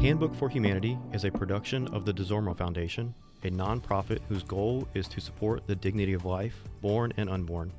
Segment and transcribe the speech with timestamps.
[0.00, 5.06] Handbook for Humanity is a production of the Desormeaux Foundation, a nonprofit whose goal is
[5.08, 7.70] to support the dignity of life, born and unborn.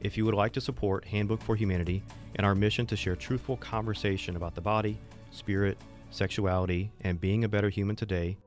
[0.00, 2.02] If you would like to support Handbook for Humanity
[2.36, 4.98] and our mission to share truthful conversation about the body,
[5.30, 5.76] spirit,
[6.10, 8.38] sexuality, and being a better human today,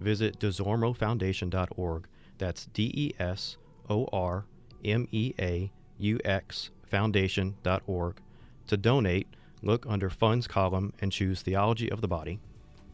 [0.00, 2.08] visit desormeauxfoundation.org.
[2.38, 3.56] That's D E S
[3.88, 4.46] O R
[4.84, 8.16] M E A U X foundation.org.
[8.66, 9.28] To donate,
[9.62, 12.40] look under Funds column and choose Theology of the Body.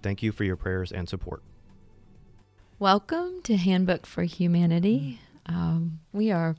[0.02, 1.42] Thank you for your prayers and support.
[2.78, 5.20] Welcome to Handbook for Humanity.
[5.46, 6.56] Um, we are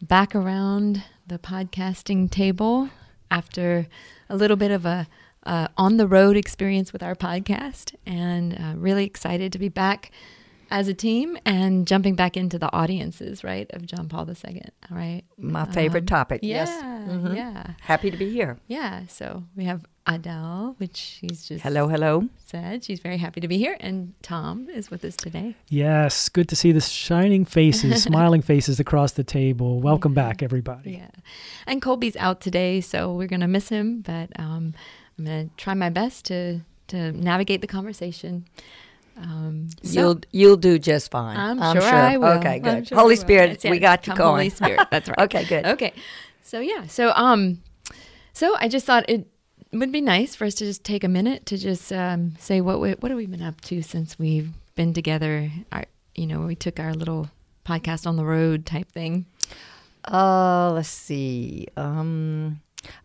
[0.00, 2.90] back around the podcasting table
[3.30, 3.86] after
[4.28, 5.06] a little bit of a
[5.44, 10.12] uh, on the road experience with our podcast, and uh, really excited to be back
[10.72, 15.22] as a team and jumping back into the audiences, right, of John Paul II, right?
[15.38, 16.40] My favorite Um, topic.
[16.42, 16.82] Yeah, yes.
[17.08, 17.36] Mhm.
[17.36, 18.58] yeah, Happy to be here.
[18.66, 19.06] yeah.
[19.06, 22.28] So we have Adele, which she's just Hello, hello.
[22.38, 25.54] said she's very happy to be here, and Tom is with us today.
[25.68, 29.78] Yes, good to see the shining faces, smiling faces across the table.
[29.80, 30.92] Welcome back, everybody.
[30.92, 31.10] Yeah.
[31.66, 34.72] And Colby's out today, so we're going to miss him, but um,
[35.18, 38.46] I'm going to try my best to, to navigate the conversation.
[39.16, 41.36] Um, so- You'll you'll do just fine.
[41.36, 42.38] I'm, sure, I will.
[42.38, 42.88] Okay, good.
[42.88, 43.16] sure Holy.
[43.16, 44.30] Spirit, we got you going.
[44.30, 45.18] Holy Spirit, that's right.
[45.20, 45.66] Okay, good.
[45.66, 45.92] Okay.
[46.42, 47.62] So yeah, so um,
[48.32, 49.26] so I just thought it
[49.72, 52.80] would be nice for us to just take a minute to just um, say what
[52.80, 55.50] we, what have we been up to since we've been together.
[55.70, 57.30] Our, you know, we took our little
[57.64, 59.26] podcast on the road type thing.
[60.06, 61.68] Uh, let's see.
[61.76, 62.60] Um,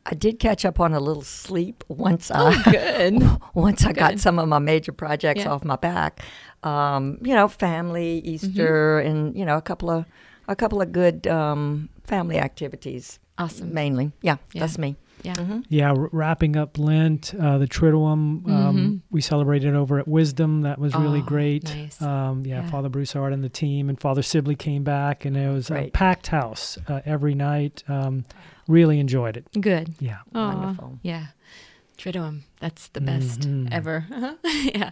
[0.05, 2.31] I did catch up on a little sleep once.
[2.33, 3.29] Oh, I good.
[3.53, 5.51] once I got some of my major projects Yeah.
[5.51, 6.21] off my back.
[6.63, 9.09] Um, you know, family, Easter, Mm-hmm.
[9.09, 10.05] and you know, a couple of
[10.47, 13.19] a couple of good um, family activities.
[13.37, 13.73] Awesome.
[13.73, 14.61] Mainly, yeah, Yeah.
[14.61, 14.95] that's me.
[15.23, 15.35] Yeah.
[15.35, 20.61] hmm Yeah, r- wrapping up Lent, uh, the Triduum, um, we celebrated over at Wisdom.
[20.61, 21.25] That was really Mm-hmm.
[21.25, 21.63] Oh, great.
[21.75, 22.01] nice.
[22.01, 22.69] Um, yeah, Yeah.
[22.69, 26.27] Father Broussard and the team, and Father Sibley came back, and it was a packed
[26.27, 27.83] house uh, every night.
[27.87, 28.25] Um,
[28.67, 29.47] really enjoyed it.
[29.59, 29.95] Good.
[29.99, 30.19] Yeah.
[30.35, 30.99] Aw, Wonderful.
[31.01, 31.27] Yeah.
[31.97, 32.41] Triduum.
[32.59, 33.69] That's the best Mhm.
[33.71, 34.05] ever.
[34.45, 34.91] yeah.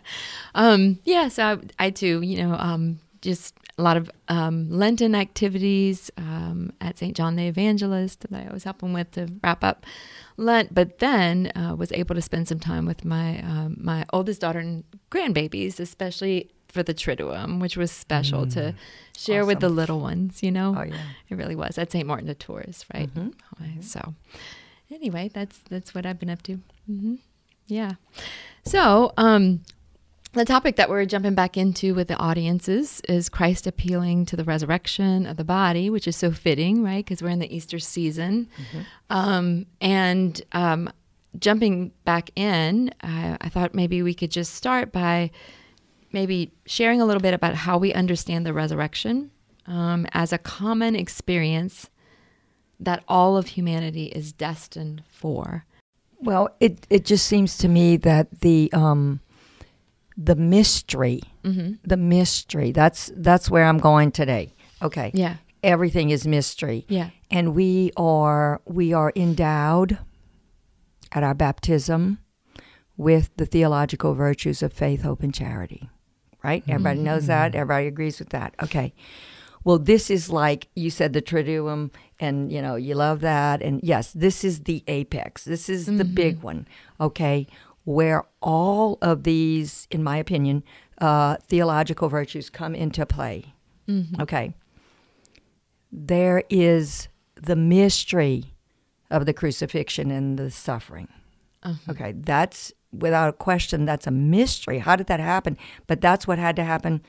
[0.55, 1.27] Um, yeah.
[1.27, 1.43] So
[1.79, 6.97] I, I too, you know, um, just a lot of um, Lenten activities um, at
[6.97, 7.13] St.
[7.17, 9.85] John the Evangelist that I was helping with to wrap up
[10.37, 14.39] Lent, but then uh, was able to spend some time with my um, my oldest
[14.41, 18.73] daughter and grandbabies, especially for the Triduum, which was special to
[19.17, 20.43] share with the little ones.
[20.43, 21.07] You know, Oh yeah.
[21.29, 22.05] it really was at St.
[22.07, 23.09] Martin de Tours, right?
[23.13, 23.33] Mhm.
[23.61, 24.13] Okay, So,
[24.91, 26.59] anyway, that's that's what I've been up to.
[26.85, 27.15] hmm
[27.67, 27.93] Yeah.
[28.65, 29.61] So, um,
[30.39, 34.43] the topic that we're jumping back into with the audiences is Christ appealing to the
[34.43, 37.03] resurrection of the body, which is so fitting, right?
[37.03, 38.49] Because we're in the Easter season,
[39.09, 40.89] um, and um,
[41.39, 45.31] jumping back in, I, I thought maybe we could just start by
[46.11, 49.31] maybe sharing a little bit about how we understand the resurrection
[49.67, 51.89] um, as a common experience
[52.79, 55.65] that all of humanity is destined for.
[56.19, 59.19] Well, it it just seems to me that the um,
[60.17, 61.73] the mystery, Mm-hmm.
[61.83, 62.71] the mystery.
[62.71, 64.53] That's that's where I'm going today.
[64.81, 69.97] Okay, Yeah, everything is mystery, yeah, and we are we are endowed
[71.11, 72.19] at our baptism
[72.97, 75.89] with the theological virtues of faith, hope, and charity.
[76.43, 76.63] Right?
[76.67, 77.55] Everybody knows that.
[77.55, 78.53] Everybody agrees with that.
[78.61, 78.93] Okay.
[79.63, 81.89] Well, this is like you said, the Triduum,
[82.19, 83.63] and you know you love that.
[83.63, 85.43] And yes, this is the apex.
[85.43, 86.67] This is the big one.
[87.01, 87.47] Okay,
[87.85, 90.63] where all of these, in my opinion,
[90.99, 93.53] uh, theological virtues come into play.
[94.19, 94.53] Okay,
[95.91, 98.53] there is the mystery
[99.09, 101.07] of the crucifixion and the suffering.
[101.89, 104.79] Okay, that's without a question, that's a mystery.
[104.79, 105.57] How did that happen?
[105.87, 107.01] But that's what had to happen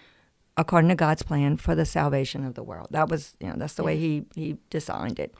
[0.56, 2.88] according to God's plan for the salvation of the world.
[2.90, 5.34] That was, you know, that's the way he he designed it.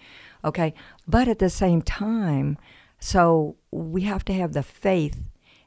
[0.44, 0.74] Okay,
[1.08, 2.58] but at the same time,
[3.00, 5.18] so we have to have the faith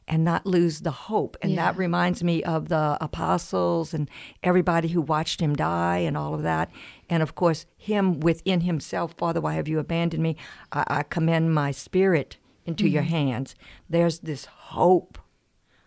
[0.10, 1.38] and not lose the hope.
[1.42, 1.68] And Yeah.
[1.68, 4.10] that reminds me of the apostles and
[4.44, 6.72] everybody who watched him die and all of that.
[7.10, 10.36] And of course, him within himself, Father, why have you abandoned me?
[10.72, 13.12] I, I commend my spirit into your mm-hmm.
[13.12, 13.56] hands.
[13.90, 15.20] There's this hope.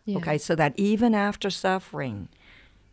[0.04, 0.16] Yeah.
[0.18, 2.28] Okay, so that even after suffering,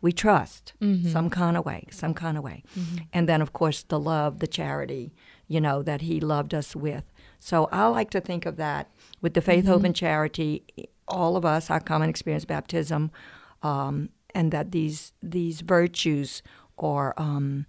[0.00, 1.08] we trust mm-hmm.
[1.08, 2.62] some kind of way, some kind of way.
[2.78, 2.98] Mm-hmm.
[3.12, 5.12] And then, of course, the love, the charity,
[5.48, 7.04] you know, that He loved us with.
[7.40, 8.90] So I like to think of that
[9.20, 10.64] with the faith, hope, and charity.
[11.10, 13.10] All of us, our common experience, baptism,
[13.62, 16.42] um, and that these these virtues
[16.78, 17.66] are um,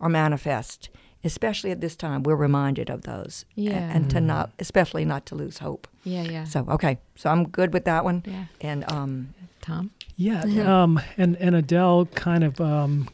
[0.00, 0.90] are manifest
[1.24, 3.44] especially at this time, we're reminded of those.
[3.54, 3.72] Yeah.
[3.72, 5.86] And, to not, especially not to lose hope.
[6.04, 6.44] Yeah, yeah.
[6.44, 6.98] So, okay.
[7.14, 8.22] So I'm good with that one.
[8.26, 8.46] yeah.
[8.60, 9.90] And um, Tom?
[10.16, 10.42] Yeah,
[10.82, 12.60] um, and and Adele kind of.
[12.60, 13.08] Um,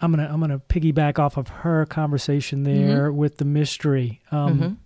[0.00, 4.20] I'm gonna I'm gonna piggyback off of her conversation there with the mystery.
[4.30, 4.76] Um, mhm.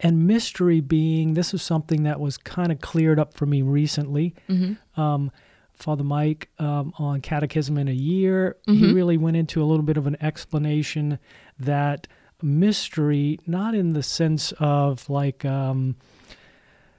[0.00, 4.34] And mystery being this is something that was kind of cleared up for me recently.
[4.48, 5.00] Mm-hmm.
[5.00, 5.30] Um,
[5.74, 8.94] Father Mike um, on Catechism in a Year, he Mhm.
[8.94, 11.18] really went into a little bit of an explanation
[11.58, 12.08] that
[12.42, 15.94] mystery, not in the sense of like um,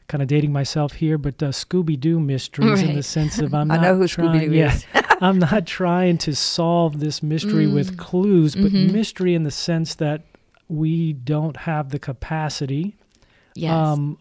[0.07, 3.69] kind of dating myself here, but uh, Scooby Doo mysteries in the sense of I'm
[3.69, 4.77] I not know who trying, yeah.
[5.21, 7.97] I'm not trying to solve this mystery with Mm.
[7.97, 8.91] clues, but Mhm.
[8.91, 10.23] mystery in the sense that
[10.69, 12.95] we don't have the capacity
[13.55, 13.73] Yes.
[13.73, 14.17] um,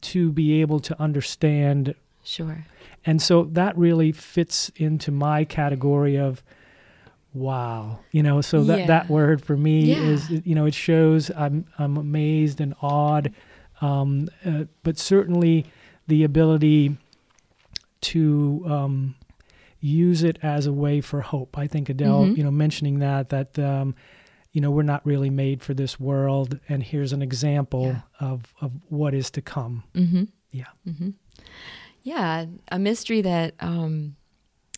[0.00, 1.94] to be able to understand
[2.24, 2.64] sure.
[3.04, 6.42] and so that really fits into my category of
[7.34, 7.98] wow.
[8.12, 11.96] You know, so that that word for me is you know, it shows I'm I'm
[11.96, 13.32] amazed and awed
[13.82, 15.66] um, uh, but certainly
[16.08, 16.96] the ability
[18.00, 19.14] to um,
[19.80, 21.58] use it as a way for hope.
[21.58, 22.36] I think Adele, Mhm.
[22.38, 23.94] you know, mentioning that that um,
[24.56, 28.28] you know we're not really made for this world, and here's an example Yeah.
[28.30, 29.82] of of what is to come.
[29.94, 30.24] Mm-hmm.
[30.50, 30.72] Yeah.
[30.88, 31.10] Mm-hmm.
[32.02, 34.16] Yeah, a mystery that um,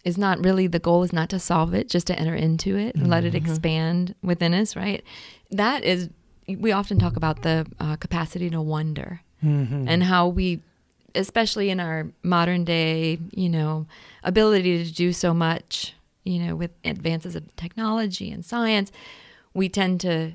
[0.04, 2.94] is not really the goal is not to solve it, just to enter into it
[2.96, 3.36] and let it Mhm.
[3.42, 4.75] expand within us.
[4.76, 5.04] Right.
[5.50, 6.08] That is.
[6.48, 9.86] We often talk about the uh, capacity to wonder Mm-hmm.
[9.86, 10.60] and how we,
[11.14, 13.86] especially in our modern day, you know,
[14.25, 15.94] ability to do so much,
[16.25, 18.90] you know, with advances of technology and science,
[19.58, 20.32] we tend to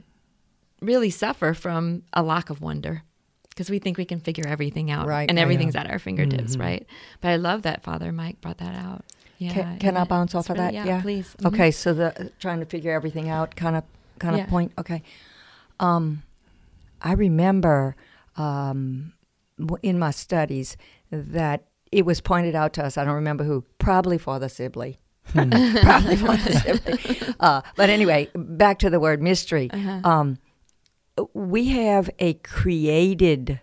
[0.81, 3.03] really suffer from a lack of wonder
[3.49, 6.59] because we think we can figure everything out Right, and everything's at our fingertips, Mhm.
[6.59, 6.85] right?
[7.21, 9.05] But I love that Father Mike brought that out.
[9.37, 9.53] Yeah.
[9.53, 10.73] Can, can I bounce off of really- that?
[10.73, 11.01] Yeah, Yeah.
[11.01, 11.35] please.
[11.39, 11.47] Mhm.
[11.53, 13.83] Okay, so the trying to figure everything out kind of
[14.19, 14.45] kind of Yeah.
[14.47, 14.71] point.
[14.77, 15.01] Okay,
[15.79, 16.23] um,
[17.01, 17.95] I remember
[18.35, 19.13] um,
[19.83, 20.75] in my studies
[21.11, 22.97] that it was pointed out to us.
[22.97, 24.97] I don't remember who, probably Father Sibley.
[25.33, 27.35] probably Father Sibley.
[27.39, 29.69] Uh, but anyway, back to the word mystery.
[29.71, 30.01] Uh-huh.
[30.03, 30.37] Um,
[31.33, 33.59] we have a created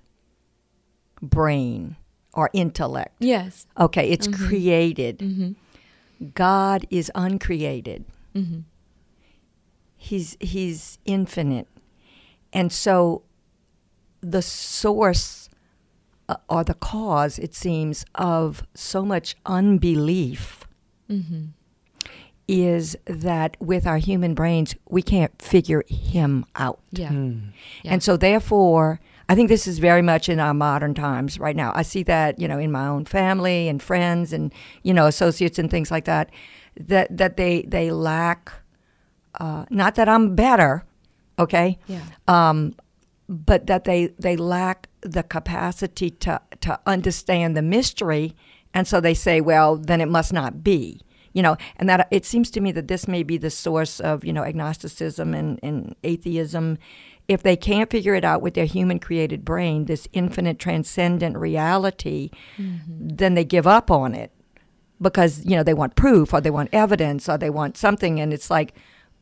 [1.23, 1.97] brain
[2.33, 3.17] or intellect.
[3.19, 3.67] Yes.
[3.79, 4.47] Okay, it's Mhm.
[4.49, 5.19] created.
[5.19, 6.27] Mm-hmm.
[6.35, 8.05] God is uncreated.
[8.35, 8.61] Mm-hmm.
[9.97, 11.69] He's he's infinite,
[12.53, 13.23] and so
[14.23, 15.49] the source
[16.29, 20.60] uh, or the cause, it seems, of so much unbelief
[21.11, 21.45] Mm-hmm.
[22.49, 27.11] is that with our human brains we can't figure him out, Yeah.
[27.11, 27.53] Mm.
[27.83, 27.93] Yeah.
[27.93, 29.01] and so therefore.
[29.29, 31.71] I think this is very much in our modern times right now.
[31.73, 34.53] I see that, you know, in my own family and friends and,
[34.83, 36.31] you know, associates and things like that,
[36.89, 38.51] that, that they, they lack,
[39.39, 40.83] uh, not that I'm better,
[41.39, 42.01] okay, Yeah.
[42.27, 42.75] um,
[43.29, 48.35] but that they, they lack the capacity to, to understand the mystery.
[48.73, 51.01] And so they say, well, then it must not be.
[51.33, 54.25] You know, and that it seems to me that this may be the source of,
[54.25, 56.77] you know, agnosticism and, and atheism.
[57.29, 62.31] If they can't figure it out with their human created brain, this infinite transcendent reality,
[62.89, 64.33] then they give up on it
[65.01, 68.19] because, you know, they want proof or they want evidence or they want something.
[68.21, 68.75] And it's like,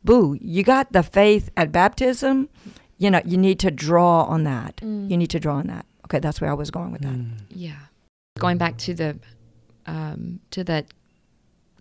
[0.03, 2.49] boo, you got the faith at baptism.
[2.97, 4.77] You know, you need to draw on that.
[4.77, 5.11] Mm.
[5.11, 5.85] You need to draw on that.
[6.05, 7.13] Okay, that's where I was going with that.
[7.13, 7.33] Mm.
[7.51, 7.77] Yeah.
[8.39, 9.19] Going back to the
[9.89, 10.85] um, to that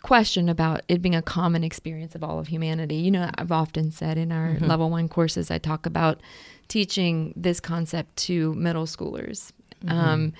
[0.03, 2.95] question about it being a common experience of all of humanity.
[2.97, 4.67] You know, I've often said in our Mhm.
[4.69, 6.21] level one courses, I talk about
[6.69, 9.53] teaching this concept to middle schoolers,
[9.85, 9.91] Mm-hmm.
[9.99, 10.33] um,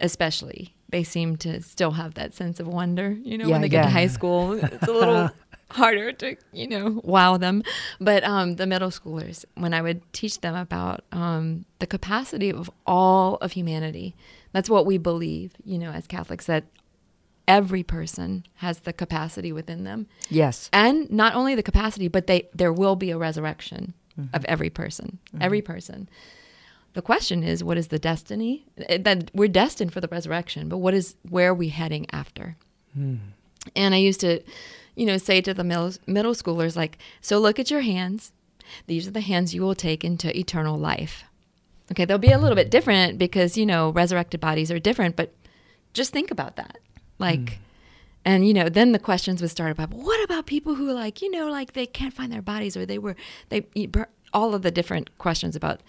[0.00, 0.74] especially.
[0.90, 3.16] They seem to still have that sense of wonder.
[3.22, 5.30] You know, Yeah, when they get to high school, it's a little
[5.70, 7.62] harder to you know wow them.
[8.00, 12.70] But um, the middle schoolers, when I would teach them about um, the capacity of
[12.86, 14.14] all of humanity,
[14.52, 15.52] that's what we believe.
[15.64, 16.64] You know, as Catholics, that
[17.46, 20.68] every person has the capacity within them, Yes.
[20.72, 24.36] and not only the capacity, but they there will be a resurrection Mm-hmm.
[24.36, 26.08] of every person, every person.
[26.92, 28.64] The question is, what is the destiny?
[28.88, 32.56] Eh, That we're destined for the resurrection, but what is where are we heading after?
[32.96, 33.18] Mm.
[33.74, 34.40] And I used to,
[34.94, 38.30] you know, say to the middle, middle schoolers, like, so look at your hands.
[38.86, 41.24] These are the hands you will take into eternal life.
[41.90, 45.34] Okay, they'll be a little bit different because, you know, resurrected bodies are different, but
[45.92, 46.78] just think about that.
[47.18, 47.56] Like, mm.
[48.24, 51.30] and, you know, then the questions would start about, what about people who, like, you
[51.30, 53.16] know, like they can't find their bodies or they were,
[53.48, 53.66] they,
[54.32, 55.80] all of the different questions about,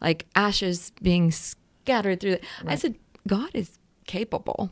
[0.00, 2.32] like, ashes being scattered through.
[2.32, 2.96] The, I said,
[3.26, 4.70] God is capable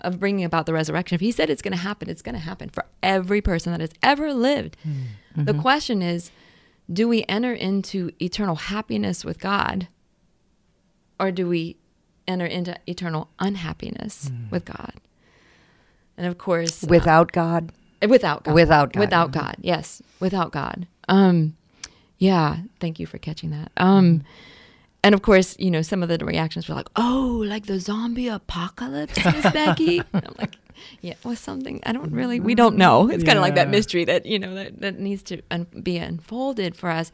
[0.00, 1.16] of bringing about the resurrection.
[1.16, 3.80] If he said it's going to happen, it's going to happen for every person that
[3.80, 4.76] has ever lived.
[4.84, 5.44] Hmm.
[5.44, 5.60] The mm-hmm.
[5.60, 6.30] question is,
[6.90, 9.88] do we enter into eternal happiness with God
[11.18, 11.76] or do we
[12.28, 14.50] enter into eternal unhappiness Hmm.
[14.50, 14.94] with God?
[16.18, 17.72] And of course, uh, Without God,
[18.06, 18.54] without God.
[18.54, 19.00] Without God.
[19.00, 19.56] Without God.
[19.60, 20.86] Yes, without God.
[21.08, 21.56] Um,
[22.18, 22.58] yeah.
[22.80, 23.70] Thank you for catching that.
[23.76, 24.24] Um,
[25.04, 28.26] and of course, you know, some of the reactions were like, "Oh, like the zombie
[28.28, 30.56] apocalypse, Miss Becki." And I'm like,
[31.00, 32.40] "Yeah, well, something I don't really.
[32.40, 33.08] We don't know.
[33.08, 35.98] It's kind of like that mystery that you know that that needs to un- be
[35.98, 37.12] unfolded for us.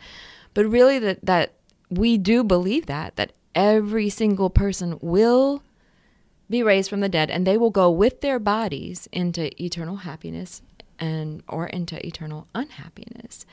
[0.54, 1.52] But really, that that
[1.90, 5.62] we do believe that that every single person will
[6.48, 10.62] be raised from the dead and they will go with their bodies into eternal happiness
[10.98, 13.46] and or into eternal unhappiness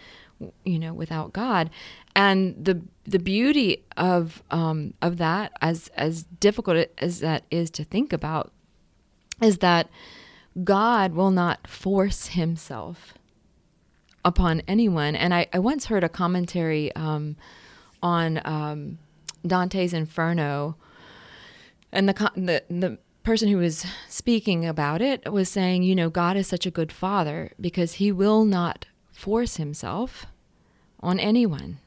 [0.63, 1.69] you know without god.
[2.15, 7.83] And the the beauty of um of that as as difficult as that is to
[7.83, 8.51] think about
[9.41, 9.89] is that
[10.63, 13.13] god will not force himself
[14.23, 15.15] upon anyone.
[15.15, 17.35] And i, I once heard a commentary um
[18.03, 18.97] on um
[19.45, 20.75] dante's inferno
[21.91, 26.37] and the, the the person who was speaking about it was saying, you know, God
[26.37, 30.25] is such a good father because he will not force himself
[30.99, 31.79] on anyone.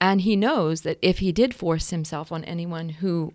[0.00, 3.34] And he knows that if he did force himself on anyone who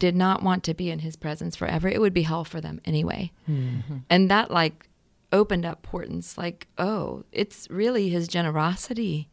[0.00, 2.80] did not want to be in his presence forever, it would be hell for them
[2.84, 3.30] anyway.
[3.48, 3.98] Mm-hmm.
[4.10, 4.88] And that like
[5.32, 9.28] opened up portents like, oh, it's really his generosity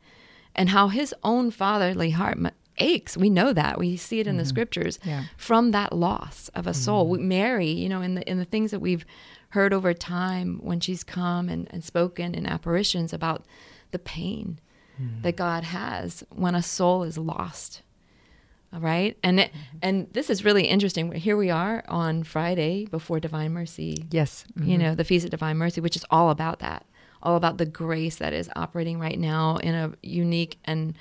[0.54, 2.38] and how his own fatherly heart
[2.78, 3.18] aches.
[3.18, 3.78] We know that.
[3.78, 4.50] We see it in the mm-hmm.
[4.50, 5.26] scriptures Yeah.
[5.38, 7.06] from that loss of a soul.
[7.06, 7.22] Mm-hmm.
[7.22, 9.06] We, Mary, you know, in the in the things that we've
[9.50, 13.46] heard over time when she's come and, and spoken in apparitions about
[13.92, 14.60] the pain
[15.02, 15.22] mm-hmm.
[15.22, 17.82] that God has when a soul is lost.
[18.74, 19.18] All right.
[19.24, 19.52] And it,
[19.82, 21.10] and this is really interesting.
[21.14, 24.44] Here we are on Friday before Divine Mercy yes.
[24.60, 26.86] you know, the Feast of Divine Mercy, which is all about that,
[27.24, 30.94] all about the grace that is operating right now in a unique and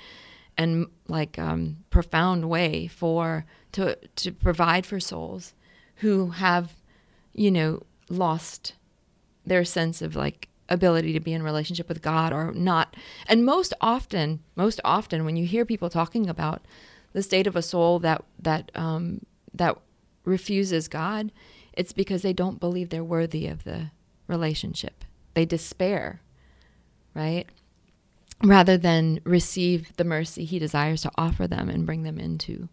[0.57, 5.53] and like um, profound way for to to provide for souls
[5.97, 6.73] who have,
[7.33, 8.73] you know, lost
[9.45, 12.95] their sense of like ability to be in relationship with God or not.
[13.27, 16.65] And most often, most often, when you hear people talking about
[17.13, 19.77] the state of a soul that that um, that
[20.23, 21.31] refuses God,
[21.73, 23.91] it's because they don't believe they're worthy of the
[24.27, 25.05] relationship.
[25.33, 26.21] They despair,
[27.13, 27.47] right?
[28.43, 32.67] Rather than receive the mercy He desires to offer them and bring them into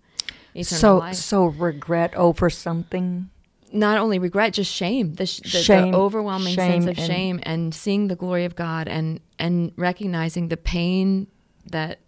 [0.55, 3.31] eternal So, life so regret over something.
[3.73, 7.07] not only regret, just shame, the, sh- the, Shame, the overwhelming shame sense of and-
[7.13, 11.27] shame, and seeing the glory of God, and and recognizing the pain
[11.71, 12.01] that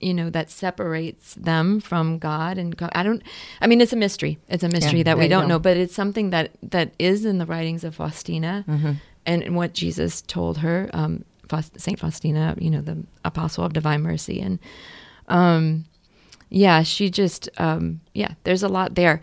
[0.00, 2.56] you know that separates them from God.
[2.56, 3.22] And God, I don't,
[3.60, 4.38] I mean, it's a mystery.
[4.48, 7.36] It's a mystery Yeah, that we don't know, but it's something that that is in
[7.38, 8.92] the writings of Faustina, Mm-hmm.
[9.26, 11.24] and, and what Jesus told her, um,
[11.76, 14.58] Saint Faustina, you know, the apostle of divine mercy, and
[15.28, 15.84] um,
[16.48, 19.20] yeah, she just um, yeah, there's a lot there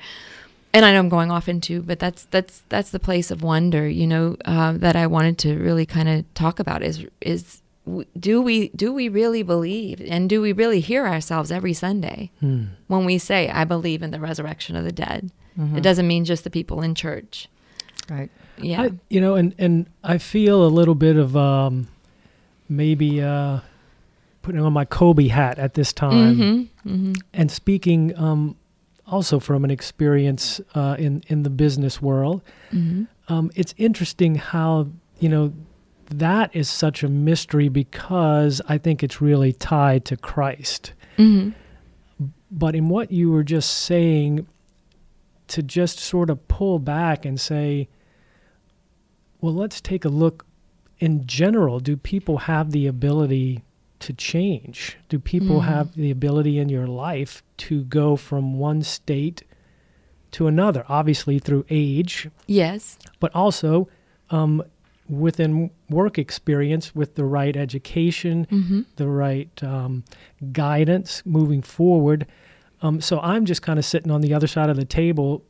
[0.73, 3.87] and I know I'm going off into, but that's that's that's the place of wonder,
[3.87, 7.61] you know, uh, that I wanted to really kind of talk about is is
[8.19, 12.65] do we do we really believe and do we really hear ourselves every Sunday Hmm.
[12.87, 15.31] when we say I believe in the resurrection of the dead?
[15.75, 17.47] It doesn't mean just the people in church.
[18.11, 18.29] Right.
[18.61, 18.83] Yeah.
[18.83, 21.87] I, you know, and and I feel a little bit of um,
[22.69, 23.59] maybe uh,
[24.41, 26.89] putting on my Colby hat at this time, mm-hmm.
[26.89, 27.13] Mm-hmm.
[27.33, 28.55] and speaking um,
[29.05, 32.41] also from an experience uh, in in the business world.
[32.71, 33.03] Mm-hmm.
[33.33, 34.87] Um, it's interesting how
[35.19, 35.53] you know
[36.09, 40.93] that is such a mystery because I think it's really tied to Christ.
[41.17, 41.51] Mm-hmm.
[42.49, 44.47] But in what you were just saying,
[45.47, 47.89] to just sort of pull back and say,
[49.41, 50.45] well, let's take a look
[50.99, 51.79] in general.
[51.79, 53.63] Do people have the ability
[53.99, 54.97] to change?
[55.09, 55.65] Do people Mhm.
[55.65, 59.43] have the ability in your life to go from one state
[60.31, 60.85] to another?
[60.87, 62.97] Obviously, through age, Yes.
[63.19, 63.87] but also
[64.29, 64.61] um,
[65.09, 68.81] within work experience with the right education, Mm-hmm.
[68.97, 70.03] the right um,
[70.51, 72.25] guidance moving forward.
[72.81, 75.43] Um, so I'm just kind of sitting on the other side of the table,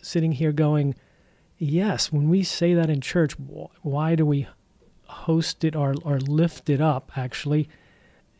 [0.00, 0.94] sitting here going,
[1.58, 4.46] yes, when we say that in church, wh- why do we
[5.06, 7.68] host it or, or lift it up actually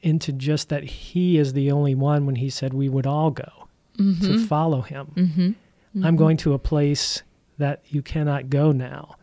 [0.02, 3.50] into just that He is the only one when He said we would all go
[3.99, 4.25] Mm-hmm.
[4.25, 5.06] to follow Him?
[5.14, 6.04] mm-hmm.
[6.04, 7.23] I'm going to a place
[7.59, 9.14] that you cannot go now.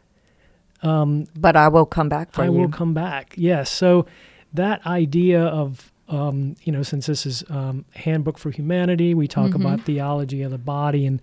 [0.82, 2.54] Um, But I will come back for I you.
[2.54, 3.34] will come back.
[3.38, 3.70] Yes.
[3.70, 4.06] So
[4.54, 9.52] that idea of, um, you know, since this is um, Handbook for Humanity, we talk
[9.52, 9.56] Mhm.
[9.56, 11.22] about theology of the body, and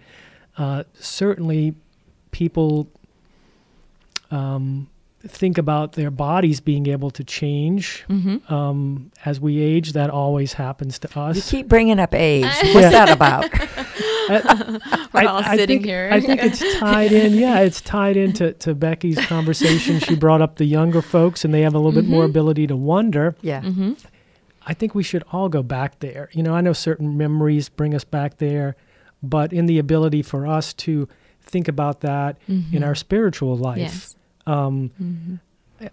[0.58, 1.74] uh, certainly
[2.30, 2.88] people
[4.30, 4.88] um,
[5.26, 8.52] think about their bodies being able to change Mm-hmm.
[8.54, 9.92] um, as we age.
[9.92, 11.36] That always happens to us.
[11.36, 12.44] You keep bringing up age.
[12.72, 13.50] What's that about?
[15.12, 16.08] We're all sitting think, here.
[16.12, 17.34] I think it's tied in.
[17.34, 19.98] Yeah, it's tied into to Becki's conversation.
[20.00, 22.30] She brought up the younger folks, and they have a little bit more Mhm.
[22.30, 23.34] ability to wonder.
[23.40, 23.62] Yeah.
[23.62, 23.92] Mm-hmm.
[24.66, 26.28] I think we should all go back there.
[26.32, 28.76] You know, I know certain memories bring us back there,
[29.22, 31.08] but in the ability for us to
[31.40, 34.14] think about that in our spiritual life, Yes.
[34.48, 35.34] Um, Mm-hmm.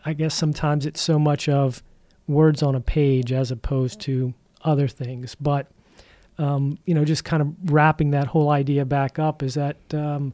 [0.03, 1.83] I guess sometimes it's so much of
[2.27, 4.33] words on a page as opposed to
[4.63, 5.35] other things.
[5.35, 5.67] But
[6.39, 10.33] um, you know, just kind of wrapping that whole idea back up is that um,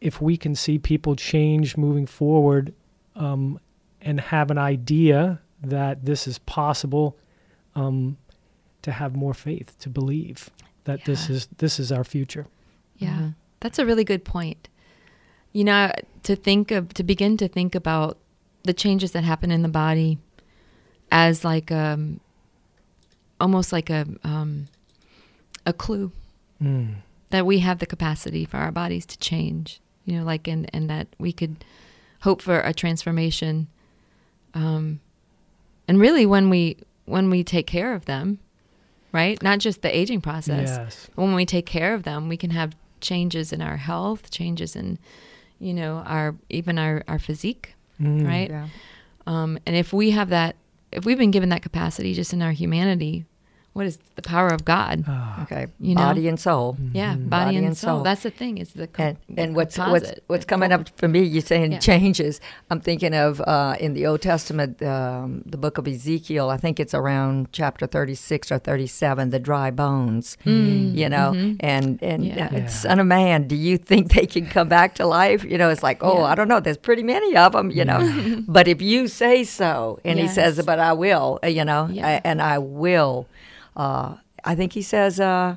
[0.00, 2.74] if we can see people change moving forward
[3.16, 3.58] um,
[4.00, 7.16] and have an idea that this is possible,
[7.74, 8.16] um,
[8.82, 10.50] to have more faith, to believe
[10.84, 12.46] that this is this is our future.
[12.98, 13.34] Yeah, Mhm.
[13.60, 14.68] that's a really good point.
[15.58, 15.90] You know,
[16.22, 18.16] to think of, to begin to think about
[18.62, 20.18] the changes that happen in the body
[21.10, 22.20] as like um,
[23.40, 24.68] almost like a um,
[25.66, 26.12] a clue
[26.62, 26.94] Mm.
[27.30, 29.80] that we have the capacity for our bodies to change.
[30.04, 31.64] You know, like and and that we could
[32.20, 33.66] hope for a transformation.
[34.54, 35.00] Um,
[35.88, 38.38] and really, when we when we take care of them,
[39.12, 39.42] right?
[39.42, 41.10] Not just the aging process Yes.
[41.16, 44.98] when we take care of them, we can have changes in our health, changes in,
[45.58, 48.26] you know, our even our our physique, Mm.
[48.26, 48.48] right?
[48.50, 48.68] Yeah.
[49.26, 50.56] Um, and if we have that,
[50.92, 53.24] if we've been given that capacity just in our humanity,
[53.78, 54.96] what is the power of God?
[55.06, 55.42] Ah.
[55.44, 55.64] Okay.
[55.88, 56.02] You know?
[56.08, 56.76] Body and soul.
[56.92, 57.28] Yeah, Mhm.
[57.30, 57.96] body, Body and, and soul.
[57.98, 58.02] soul.
[58.08, 58.58] That's the thing.
[58.58, 61.20] Is the co- And, and what's what's what's coming up for me?
[61.34, 61.78] You're saying Yeah.
[61.90, 62.34] changes.
[62.70, 66.46] I'm thinking of uh, in the Old Testament, um, the book of Ezekiel.
[66.50, 69.30] I think it's around chapter 36 or 37.
[69.30, 70.36] The dry bones.
[70.44, 71.56] Mm, You know, mhm.
[71.74, 72.46] and and Yeah.
[72.46, 72.66] uh, Yeah.
[72.84, 75.42] son of man, do you think they can come back to life?
[75.50, 76.30] You know, it's like, oh, Yeah.
[76.30, 76.60] I don't know.
[76.66, 77.70] There's pretty many of them.
[77.78, 78.00] You know,
[78.56, 81.38] but if you say so, and he says, but I will.
[81.44, 82.06] uh, You know, Yeah.
[82.12, 83.26] I- and I will.
[83.76, 85.56] Uh, I think he says, uh,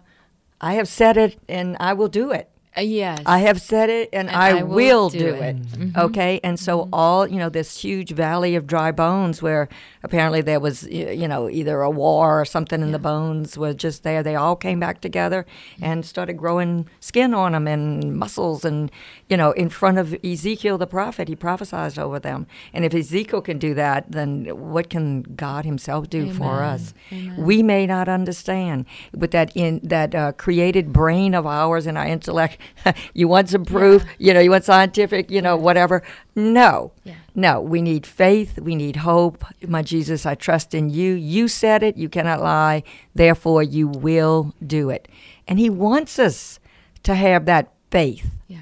[0.59, 2.50] I have said it, and I will do it.
[2.77, 5.41] Uh, yes, I have said it and, And I, I will will, do do, it.
[5.57, 5.61] it.
[5.61, 5.97] Mhm.
[5.97, 6.39] Okay.
[6.41, 9.67] And so all, you know, this huge valley of dry bones where
[10.03, 12.93] apparently there was, you know, either a war or something in Yeah.
[12.93, 14.23] the bones was just there.
[14.23, 15.45] They all came back together
[15.81, 18.63] and started growing skin on them and muscles.
[18.63, 18.89] And,
[19.27, 22.47] you know, in front of Ezekiel the prophet, he prophesied over them.
[22.73, 26.93] And if Ezekiel can do that, then what can God himself do for us?
[27.11, 27.35] Amen.
[27.43, 32.05] We may not understand, but that in that uh, created brain of ours and our
[32.05, 32.57] intellect,
[33.13, 36.01] you want some proof, you know, you want scientific, you know, whatever.
[36.35, 37.15] No, Yeah.
[37.35, 39.43] no, we need faith, we need hope.
[39.67, 41.13] My Jesus, I trust in you.
[41.13, 42.83] You said it, you cannot lie,
[43.15, 45.07] therefore you will do it.
[45.47, 46.59] And He wants us
[47.03, 48.59] to have that faith yeah,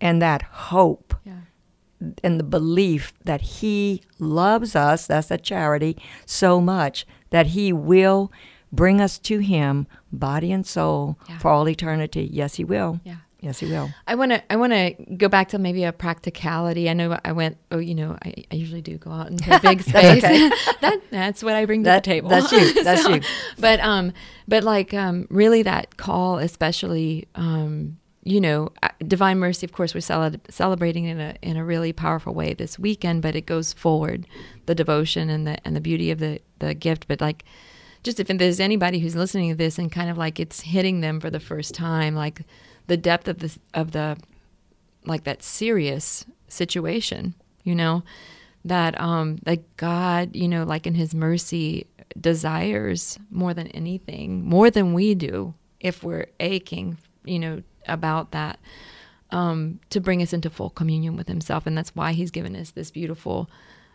[0.00, 1.40] and that hope yeah,
[2.22, 8.30] and the belief that he loves us, that's a charity, so much that he will
[8.72, 11.38] bring us to him, body and soul, Yeah.
[11.38, 12.28] for all eternity.
[12.32, 13.00] Yes, he will.
[13.04, 13.16] yeah.
[13.42, 13.88] Yes, he will.
[14.06, 14.52] I want to.
[14.52, 16.90] I want to go back to maybe a practicality.
[16.90, 17.56] I know I went.
[17.70, 20.22] Oh, you know, I, I usually do go out into a big space.
[20.82, 22.28] that that's what I bring to That- the table.
[22.28, 22.82] that's you.
[22.84, 23.20] That's you.
[23.58, 24.12] But um,
[24.46, 28.68] but like um, really that call, especially um, you know,
[29.06, 29.64] Divine Mercy.
[29.64, 33.22] Of course, we're cele- celebrating in a in a really powerful way this weekend.
[33.22, 34.26] But it goes forward,
[34.66, 37.08] the devotion and the and the beauty of the the gift.
[37.08, 37.44] But like.
[38.02, 41.20] Just if there's anybody who's listening to this and kind of like it's hitting them
[41.20, 42.40] for the first time, like
[42.90, 44.16] the depth of the of the
[45.04, 48.02] like that serious situation, you know,
[48.64, 51.86] that um that God, you know, like in his mercy
[52.20, 58.58] desires more than anything, more than we do if we're aching, you know, about that
[59.30, 61.66] um to bring us into full communion with himself.
[61.66, 63.48] And that's why he's given us this beautiful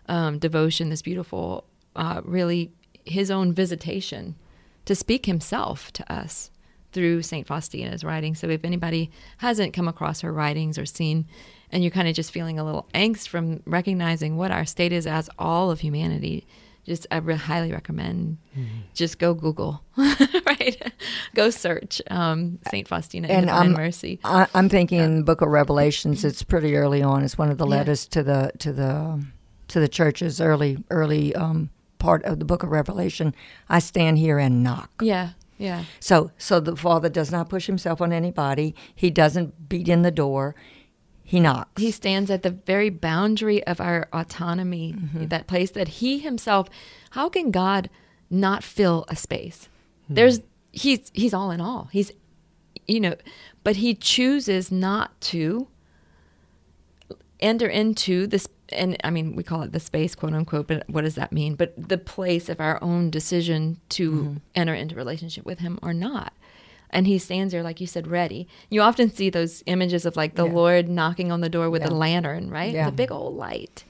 [0.08, 1.65] um devotion, this beautiful
[1.97, 2.71] uh really
[3.03, 4.36] his own visitation
[4.86, 6.49] to speak himself to us
[6.95, 7.45] through St.
[7.45, 8.39] Faustina's writings.
[8.39, 11.27] So if anybody hasn't come across her writings or seen,
[11.71, 15.05] and you're kind of just feeling a little angst from recognizing what our state is
[15.05, 16.47] as all of humanity,
[16.86, 18.38] just I re- highly recommend
[18.93, 20.93] just go Google, right?
[21.34, 22.88] go search um, St.
[22.88, 24.19] Faustina and, And Divine I'm- Um, Mercy.
[24.23, 26.23] I, I'm thinking in the Book of Revelations.
[26.23, 27.23] It's pretty early on.
[27.23, 27.77] It's one of the Yeah.
[27.77, 29.25] letters to the to the
[29.67, 30.39] to the churches.
[30.39, 33.34] Early early um, part of the Book of Revelation.
[33.67, 34.91] I stand here and knock.
[35.01, 38.75] Yeah, yeah, So, so the Father does not push himself on anybody.
[38.93, 40.55] He doesn't beat in the door.
[41.23, 41.81] He knocks.
[41.81, 45.27] he stands at the very boundary of our autonomy, mm-hmm.
[45.27, 46.69] that place that he himself.
[47.11, 47.89] How can God
[48.29, 49.67] not fill a space?
[50.07, 50.41] There's
[50.71, 51.89] he's he's all in all.
[51.91, 52.11] He's
[52.87, 53.15] you know,
[53.63, 55.67] but he chooses not to
[57.39, 61.01] enter into this and I mean, we call it the space, quote unquote, but what
[61.01, 61.56] does that mean?
[61.56, 64.36] But the place of our own decision to Mm-hmm.
[64.56, 66.34] enter into relationship with Him or not.
[66.89, 68.47] And He stands there, like you said, ready.
[68.69, 70.54] You often see those images of like the Yeah.
[70.54, 71.89] Lord knocking on the door with Yeah.
[71.89, 72.73] a lantern, right?
[72.73, 72.86] Yeah.
[72.86, 73.84] The big old light.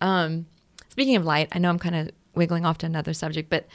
[0.00, 0.46] Um,
[0.88, 3.66] speaking of light, I know I'm kind of wiggling off to another subject, but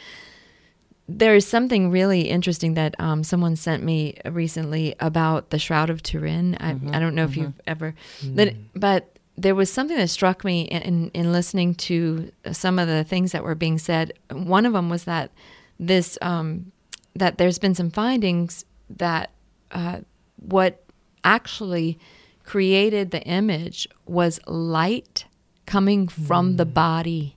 [1.08, 6.02] there is something really interesting that um, someone sent me recently about the Shroud of
[6.02, 6.58] Turin.
[6.60, 10.62] I, I don't know if you've ever, but, but there was something that struck me
[10.63, 14.13] in, in listening to some of the things that were being said.
[14.32, 15.32] One of them was that
[15.80, 16.71] this um,
[17.15, 19.32] that there's been some findings that
[19.71, 20.00] uh,
[20.38, 20.84] what
[21.24, 22.00] actually
[22.43, 25.26] created the image was light
[25.65, 27.36] coming from the body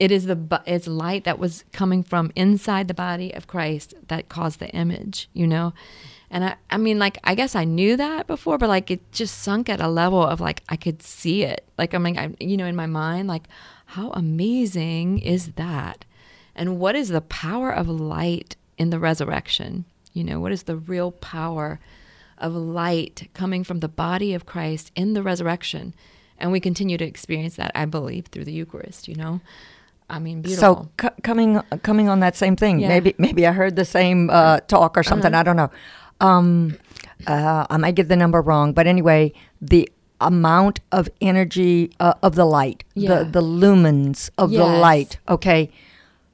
[0.00, 4.30] it is the it's light that was coming from inside the body of Christ that
[4.30, 5.74] caused the image, you know.
[6.30, 9.38] And I, I mean, like, I guess I knew that before, but like, it just
[9.42, 11.66] sunk at a level of like I could see it.
[11.76, 13.48] Like, I'm like, I, you know, in my mind, like,
[13.86, 16.04] how amazing is that?
[16.54, 19.84] And what is the power of light in the resurrection?
[20.12, 21.80] You know, what is the real power
[22.38, 25.94] of light coming from the body of Christ in the resurrection?
[26.38, 29.08] And we continue to experience that, I believe, through the Eucharist.
[29.08, 29.40] You know,
[30.08, 30.90] I mean, beautiful.
[31.00, 32.88] So c- coming coming on that same thing, Yeah.
[32.88, 35.32] maybe maybe I heard the same uh, talk or something.
[35.32, 35.40] Uh-huh.
[35.40, 35.70] I don't know.
[36.20, 36.76] Um,
[37.26, 39.88] uh, I might get the number wrong, but anyway, the
[40.20, 43.22] amount of energy uh, of the light, Yeah.
[43.24, 45.18] the the lumens of the light.
[45.28, 45.70] Okay,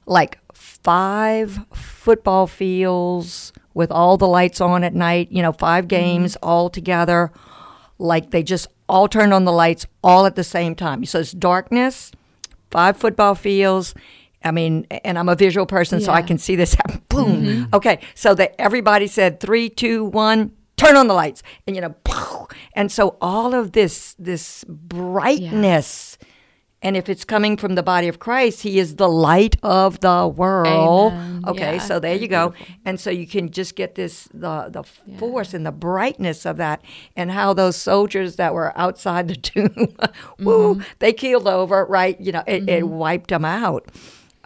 [0.05, 5.31] like five football fields with all the lights on at night.
[5.31, 7.31] You know, five games all together.
[7.97, 11.03] Like they just all turned on the lights all at the same time.
[11.05, 12.11] So it's darkness
[12.69, 13.93] five football fields.
[14.43, 17.01] I mean, and I'm a visual person, so I can see this happen.
[17.09, 17.67] Boom.
[17.73, 21.95] Okay, so that everybody said three, two, one, turn on the lights, and you know,
[22.73, 26.17] and so all of this, this brightness,
[26.83, 30.27] and if it's coming from the body of Christ, He is the light of the
[30.27, 31.13] world.
[31.13, 31.41] Amen.
[31.47, 32.53] Okay, Yeah, so there you go,
[32.85, 35.17] and so you can just get this the the Yeah.
[35.17, 36.83] force and the brightness of that,
[37.15, 39.73] and how those soldiers that were outside the tomb,
[40.39, 40.81] woo, Mm-hmm.
[40.99, 42.19] they keeled over, right?
[42.21, 43.87] You know, it, it wiped them out.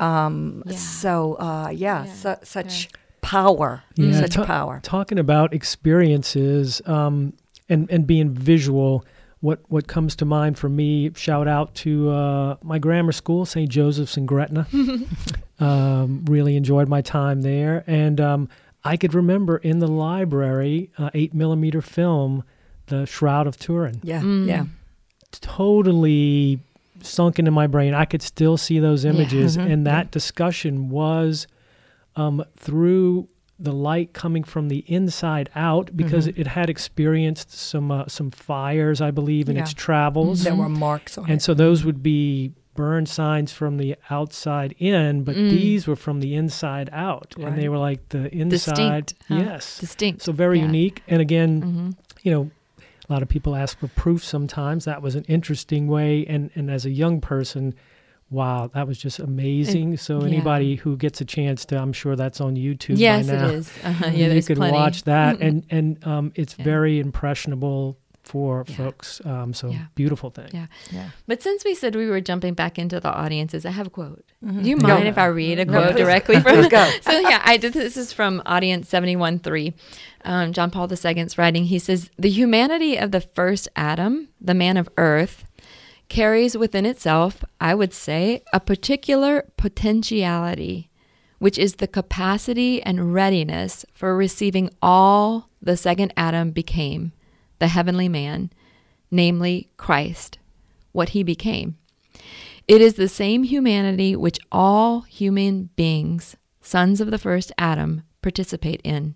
[0.02, 0.76] Um, Yeah.
[0.78, 2.90] So uh, yeah, Yeah, su- such
[3.22, 4.80] power, Yeah, such ta- power.
[4.84, 7.34] Talking about experiences um,
[7.70, 9.06] and and being visual,
[9.42, 11.12] what what comes to mind for me?
[11.16, 13.70] Shout out to uh, my grammar school, St.
[13.70, 14.68] Joseph's in Gretna.
[15.60, 18.50] um, really enjoyed my time there, and um,
[18.84, 22.44] I could remember in the library, uh, eight millimeter film,
[22.88, 24.00] the Shroud of Turin.
[24.04, 24.48] Yeah, Mm.
[24.48, 24.66] yeah.
[25.42, 26.60] totally
[27.06, 27.94] sunk into my brain.
[27.94, 29.12] I could still see those Yeah.
[29.12, 29.72] images, Mhm.
[29.72, 31.48] and that discussion was
[32.16, 36.38] um, through the light coming from the inside out because Mhm.
[36.40, 41.18] it had experienced some uh, some fires, I believe, in its travels, There were marks
[41.18, 41.34] on and it.
[41.34, 45.50] And so those would be burn signs from the outside in, but Mm.
[45.52, 49.06] these were from the inside out, and they were like the inside.
[49.08, 49.14] Distinct.
[49.30, 49.36] huh?
[49.36, 50.22] Yes, Distinct.
[50.24, 50.66] so very Yeah.
[50.66, 51.02] unique.
[51.08, 51.90] And again, hmm
[52.24, 52.52] you know,
[53.12, 54.86] a lot of people ask for proof sometimes.
[54.86, 56.26] That was an interesting way.
[56.28, 57.76] And, and as a young person,
[58.30, 59.97] wow, that was just amazing.
[59.97, 60.28] so yeah.
[60.28, 63.47] anybody who gets a chance to, I'm sure that's on YouTube Yes, by now.
[63.50, 63.71] it is.
[63.84, 64.06] Uh-huh.
[64.13, 64.74] Yeah, you could plenty.
[64.78, 65.41] watch that.
[65.45, 66.63] and and um, it's Yeah.
[66.63, 68.76] very impressionable for Yeah.
[68.76, 69.20] folks.
[69.26, 69.86] Um, so Yeah.
[69.96, 70.50] beautiful thing.
[70.54, 70.68] Yeah.
[70.92, 71.10] Yeah.
[71.28, 74.24] But since we said we were jumping back into the audiences, I have a quote.
[74.46, 74.64] Mhm.
[74.64, 74.88] Do you Go.
[74.88, 76.04] mind if I read a quote please.
[76.04, 76.90] directly from Please go.
[77.02, 77.74] So yeah, I did.
[77.74, 79.74] This is from audience seventy one three.
[80.24, 81.66] Um, John Paul II's writing.
[81.66, 85.44] He says, "The humanity of the first Adam, the man of Earth,
[86.10, 90.90] carries within itself, I would say, a particular potentiality."
[91.40, 97.14] Which is the capacity and readiness for receiving all the second Adam became,
[97.62, 98.50] the heavenly man,
[99.12, 100.39] namely Christ,
[100.93, 101.78] what he became.
[102.67, 108.82] It is the same humanity which all human beings, sons of the first Adam, participate
[108.84, 109.13] in.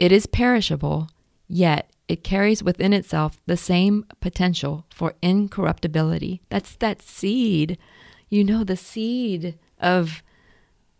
[0.00, 1.08] It is perishable,
[1.46, 6.42] yet it carries within itself the same potential for incorruptibility.
[6.48, 7.78] That's that seed,
[8.28, 10.24] you know, the seed of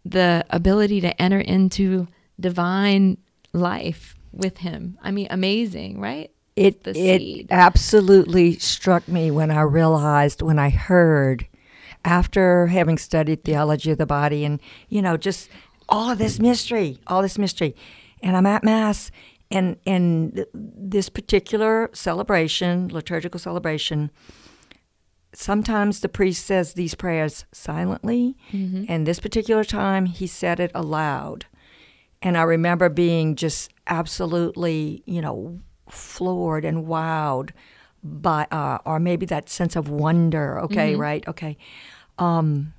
[0.05, 2.07] the ability to enter into
[2.39, 3.19] divine
[3.53, 4.97] life with Him.
[5.03, 6.31] I mean, amazing, right?
[6.59, 7.47] It the it seed.
[7.51, 11.47] absolutely struck me when I realized when I heard
[12.05, 15.49] after having studied theology of the body and you know just
[15.89, 17.75] all of this mystery, all this mystery,
[18.23, 19.11] and I'm at mass
[19.51, 24.11] and and th- this particular celebration, liturgical celebration.
[25.35, 28.85] Sometimes the priest says these prayers silently, Mm-hmm.
[28.89, 31.47] and this particular time he said it aloud.
[32.23, 35.61] And I remember being just absolutely, you know,
[35.93, 37.51] floored and wowed
[38.03, 40.61] by uh, or maybe that sense of wonder.
[40.61, 40.99] Okay Mhm.
[40.99, 41.29] right?
[41.29, 41.57] Okay.
[42.19, 42.73] Um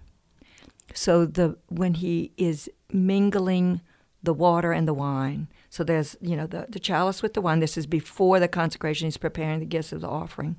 [0.93, 3.81] so the when he is mingling
[4.23, 7.59] the water and the wine so there's you know the, the chalice with the wine.
[7.59, 9.05] This is before the consecration.
[9.05, 10.55] He's preparing the gifts of the offering.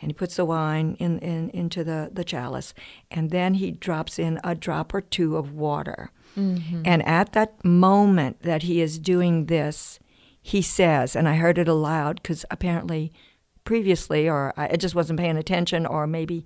[0.00, 2.74] And he puts the wine in, in into the, the chalice.
[3.10, 6.10] And then he drops in a drop or two of water.
[6.36, 6.82] Mm-hmm.
[6.84, 10.00] and at that moment that he is doing this,
[10.46, 13.10] he says, and I heard it aloud because apparently
[13.64, 16.44] previously, or I just wasn't paying attention, or maybe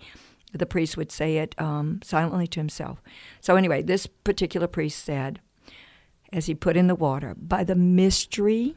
[0.53, 3.03] the priest would say it um, silently to himself.
[3.41, 5.41] So, anyway, this particular priest said,
[6.33, 8.77] as he put in the water, by the mystery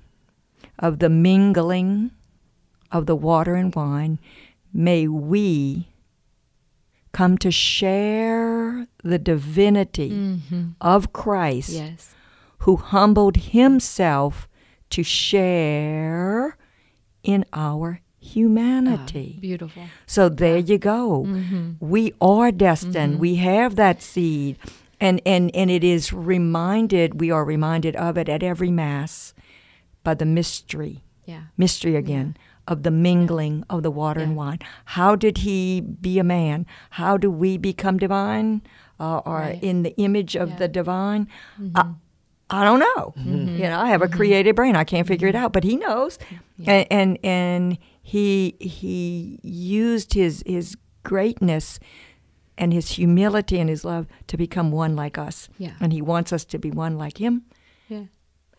[0.79, 2.10] of the mingling
[2.91, 4.17] of the water and wine,
[4.73, 5.88] may we
[7.12, 10.63] come to share the divinity Mm-hmm.
[10.81, 12.15] of Christ Yes.
[12.60, 14.47] who humbled himself
[14.91, 16.58] to share
[17.23, 19.36] in our humanity.
[19.38, 19.84] Ah, beautiful.
[20.06, 21.25] so there you go.
[21.27, 21.71] Mm-hmm.
[21.80, 23.15] We are destined.
[23.15, 23.19] Mhm.
[23.19, 24.58] We have that seed.
[24.99, 29.34] And, and, and it is reminded, we are reminded of it at every Mass
[30.04, 31.43] by the mystery, Yeah.
[31.58, 34.60] mystery again, of the mingling of the water and wine.
[34.86, 36.67] How did he be a man?
[36.91, 38.62] How do we become divine
[38.99, 39.63] uh, or Right.
[39.63, 40.56] in the image of Yeah.
[40.58, 41.27] the divine?
[41.60, 41.71] Mhm.
[41.73, 41.84] I,
[42.51, 43.13] I don't know.
[43.17, 43.53] Mhm.
[43.57, 44.13] You know, I have a Mhm.
[44.13, 44.75] creative brain.
[44.75, 46.19] I can't figure it out, but he knows.
[46.57, 46.73] Yeah.
[46.73, 51.79] And, and and he he used his his greatness
[52.57, 55.49] and his humility and his love to become one like us.
[55.57, 55.71] Yeah.
[55.79, 57.43] And he wants us to be one like him.
[57.87, 58.03] Yeah.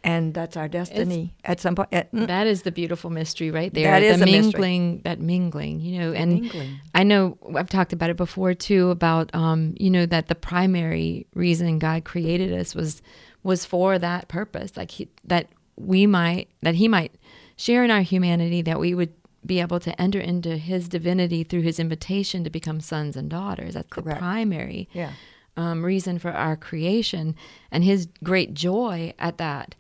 [0.04, 1.88] And that's our destiny at some point.
[1.92, 3.88] At, mm, That is the beautiful mystery right there.
[3.92, 4.40] That the is mystery.
[4.40, 6.80] mingling, that mingling, you know, and mingling.
[6.92, 11.26] I know I've talked about it before too about um, you know that the primary
[11.34, 13.00] reason God created us was
[13.42, 17.12] was for that purpose, like he, that we might that He might
[17.56, 19.12] share in our humanity, that we would
[19.44, 23.74] be able to enter into His divinity through His invitation to become sons and daughters.
[23.74, 25.12] That's the primary Yeah.
[25.56, 27.34] um, reason for our creation
[27.70, 29.74] and his great joy at that.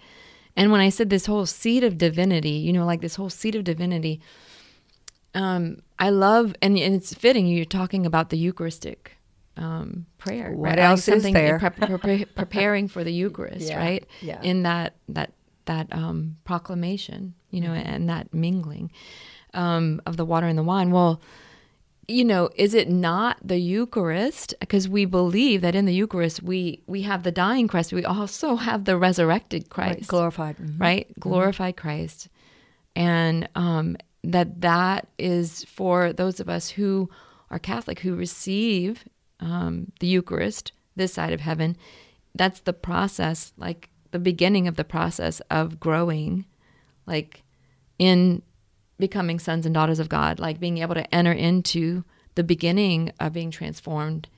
[0.56, 3.54] And when I said this whole seed of divinity, you know, like this whole seed
[3.54, 4.20] of divinity,
[5.34, 9.16] um, I love, and, and it's fitting, you're talking about the Eucharistic
[9.56, 10.52] um, prayer.
[10.52, 10.78] What right?
[10.78, 11.58] else is something there?
[11.58, 14.06] prep- pre- preparing for the Eucharist, Yeah, right?
[14.20, 14.40] yeah.
[14.42, 15.32] In that, that,
[15.66, 17.88] that um, proclamation, you know, Mm-hmm.
[17.94, 18.90] and that mingling
[19.54, 20.90] um, of the water and the wine.
[20.90, 21.20] Well,
[22.08, 24.54] you know, is it not the Eucharist?
[24.58, 27.92] Because we believe that in the Eucharist we we have the dying Christ.
[27.92, 30.56] We also have the resurrected Right, Christ, glorified.
[30.56, 30.80] mhm.
[30.80, 31.06] right?
[31.20, 32.28] Glorified Christ,
[32.96, 37.08] and um, that that is for those of us who
[37.50, 39.04] are Catholic who receive
[39.42, 41.76] um, the Eucharist this side of heaven.
[42.34, 46.46] That's the process, like the beginning of the process of growing,
[47.06, 47.42] like
[47.98, 48.42] in
[48.98, 53.32] becoming sons and daughters of God, like being able to enter into the beginning of
[53.32, 54.28] being transformed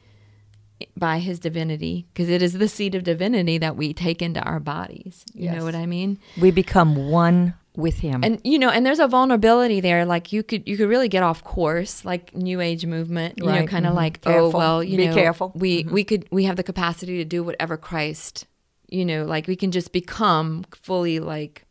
[0.96, 4.58] by his divinity, because it is the seed of divinity that we take into our
[4.58, 5.24] bodies.
[5.32, 5.56] You Yes.
[5.56, 6.18] know what I mean?
[6.40, 8.22] We become one with him.
[8.24, 10.04] And you know, and there's a vulnerability there.
[10.04, 13.34] Like you could you could really get off course, like New Age movement.
[13.38, 13.68] You know, Right.
[13.68, 13.96] kind of Mhm.
[13.96, 14.46] like Careful.
[14.54, 15.52] oh well, you Be know, careful.
[15.54, 15.90] We Mhm.
[15.90, 18.46] we could we have the capacity to do whatever Christ.
[18.90, 21.64] You know, like we can just become fully like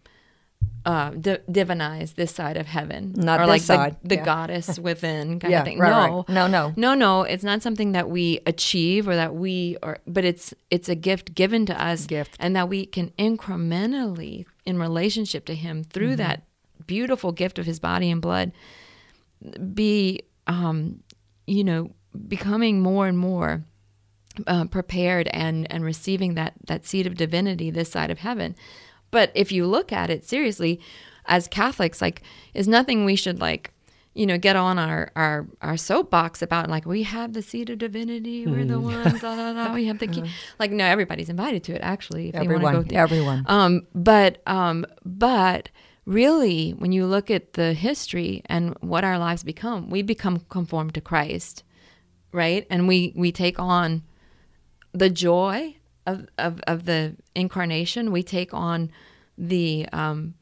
[0.86, 4.26] uh, di- divinize this side of heaven, Not or like side, the, the yeah.
[4.26, 5.80] goddess within kind yeah, of thing.
[5.80, 6.30] right, no, right.
[6.30, 6.73] No, no.
[6.76, 10.89] no, no, it's not something that we achieve or that we are, but it's it's
[10.89, 12.36] a gift given to us, Gift.
[12.39, 16.15] and that we can incrementally, in relationship to Him, through Mm-hmm.
[16.17, 16.43] that
[16.86, 18.52] beautiful gift of His body and blood,
[19.73, 21.02] be, um,
[21.47, 21.91] you know,
[22.28, 23.63] becoming more and more
[24.47, 28.56] uh, prepared and and receiving that that seed of divinity this side of heaven.
[29.13, 30.82] But if you look at it seriously,
[31.26, 32.21] as Catholics, like,
[32.54, 33.71] is nothing we should like,
[34.13, 36.69] you know, get on our our our soapbox about.
[36.69, 38.45] Like, we have the seat of divinity.
[38.45, 39.21] We're the ones.
[39.21, 40.23] Da, da, da, we have the key.
[40.60, 41.82] Like, no, everybody's invited to it.
[41.82, 42.67] Actually, if they want to go.
[42.67, 42.86] Everyone.
[42.89, 43.45] through- Everyone.
[43.47, 45.69] um, but um, but
[46.06, 50.93] really, when you look at the history and what our lives become, we become conformed
[50.95, 51.63] to Christ,
[52.32, 52.67] right?
[52.69, 54.04] And we we take on
[54.91, 58.11] the joy of of, of the incarnation.
[58.11, 58.91] We take on
[59.37, 60.35] the um,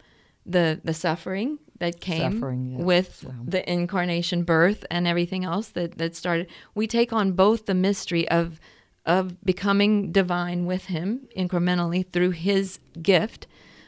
[0.46, 2.84] the the suffering that came Suffering, yeah.
[2.86, 6.48] with So- the incarnation birth and everything else that that started.
[6.76, 8.60] We take on both the mystery of
[9.06, 13.48] of becoming divine with him incrementally through his gift,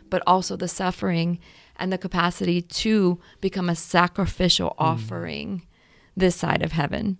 [0.10, 1.40] but also the suffering
[1.76, 5.68] and the capacity to become a sacrificial offering
[6.18, 7.18] this side of heaven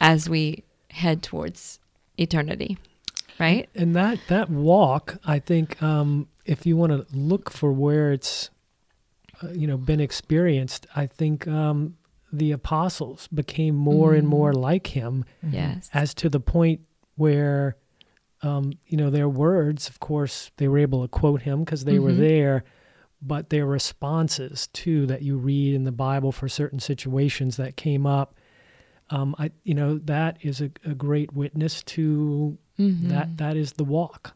[0.00, 1.78] as we head towards
[2.16, 2.78] eternity.
[3.38, 3.68] Right?
[3.74, 8.50] And that that walk, I think, um, if you want to look for where it's
[9.42, 11.96] uh, you know been experienced, I think um,
[12.32, 15.90] the apostles became more and more like him, Yes.
[15.92, 16.80] as to the point
[17.16, 17.76] where
[18.42, 21.98] um, you know their words, of course, they were able to quote him because they
[21.98, 22.18] were Mhm.
[22.18, 22.64] there,
[23.22, 28.06] but their responses too that you read in the Bible for certain situations that came
[28.06, 28.34] up.
[29.10, 33.08] Um, I, you know, that is a, a great witness to Mhm.
[33.08, 33.36] that.
[33.38, 34.34] That is the walk.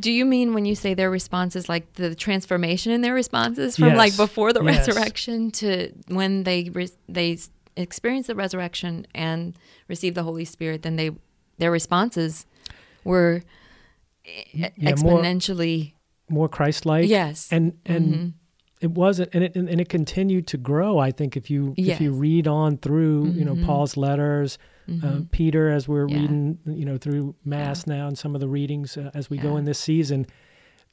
[0.00, 3.94] Do you mean when you say their responses, like the transformation in their responses from
[3.96, 4.88] like before the Yes.
[4.88, 7.36] resurrection to when they re- they
[7.76, 9.54] experience the resurrection and
[9.86, 10.82] receive the Holy Spirit?
[10.82, 11.10] Then they
[11.58, 12.46] their responses
[13.04, 13.42] were
[14.52, 15.92] Yeah, exponentially
[16.28, 17.08] More Christ-like.
[17.08, 18.32] yes, and and Mhm.
[18.80, 22.12] it wasn't and it and it continued to grow i think if you if you
[22.12, 23.64] read on through you know Mhm.
[23.64, 25.30] paul's letters uh, Mhm.
[25.30, 26.20] peter as we're Yeah.
[26.20, 29.56] reading you know through mass now and some of the readings uh, as we go
[29.58, 30.26] in this season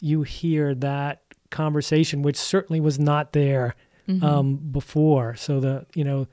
[0.02, 3.76] you hear that conversation which certainly was not there
[4.08, 4.22] Mhm.
[4.24, 6.28] um, before so the you know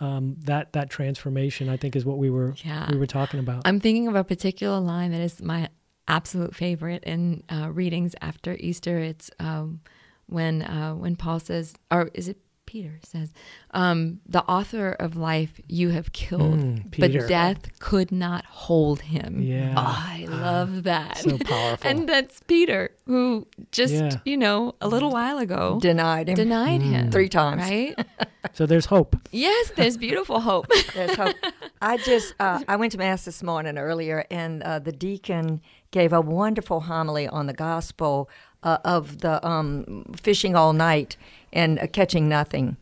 [0.00, 2.90] um, that that transformation i think is what we were Yeah.
[2.90, 5.68] we were talking about I'm thinking of a particular line that is my
[6.08, 8.98] absolute favorite in uh, readings after Easter.
[8.98, 9.80] It's um,
[10.26, 12.38] when uh, when Paul says, or is it
[12.72, 13.28] Peter says,
[13.72, 19.42] um, "The author of life you have killed, Mm, but death could not hold him."
[19.42, 19.74] Yeah.
[19.76, 19.82] Oh,
[20.14, 21.18] I love that.
[21.18, 24.16] so powerful and that's Peter, who just Yeah.
[24.24, 27.60] you know a little while ago Denied him denied him three times.
[27.60, 27.94] Right?
[28.54, 30.66] so there's hope yes, there's beautiful hope.
[30.94, 31.36] There's hope.
[31.82, 36.10] I just uh, I went to mass this morning earlier, and uh, the deacon gave
[36.14, 38.30] a wonderful homily on the gospel
[38.62, 41.16] uh, of the um, fishing all night
[41.52, 42.76] and uh, catching nothing,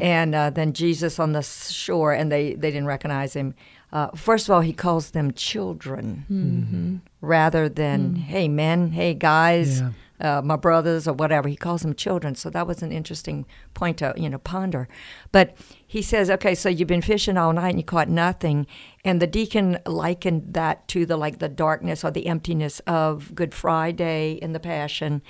[0.00, 3.54] and uh, then Jesus on the shore, and they they didn't recognize him.
[3.92, 9.80] Uh, first of all, he calls them children rather than hey men, hey guys.
[9.80, 9.90] Yeah.
[10.20, 11.48] Uh, my brothers or whatever.
[11.48, 12.34] He calls them children.
[12.34, 14.88] So that was an interesting point to you know ponder.
[15.30, 18.66] But he says okay so you've been fishing all night and you caught nothing.
[19.04, 23.54] And the deacon likened that to the like the darkness or the emptiness of good
[23.54, 25.22] friday in the passion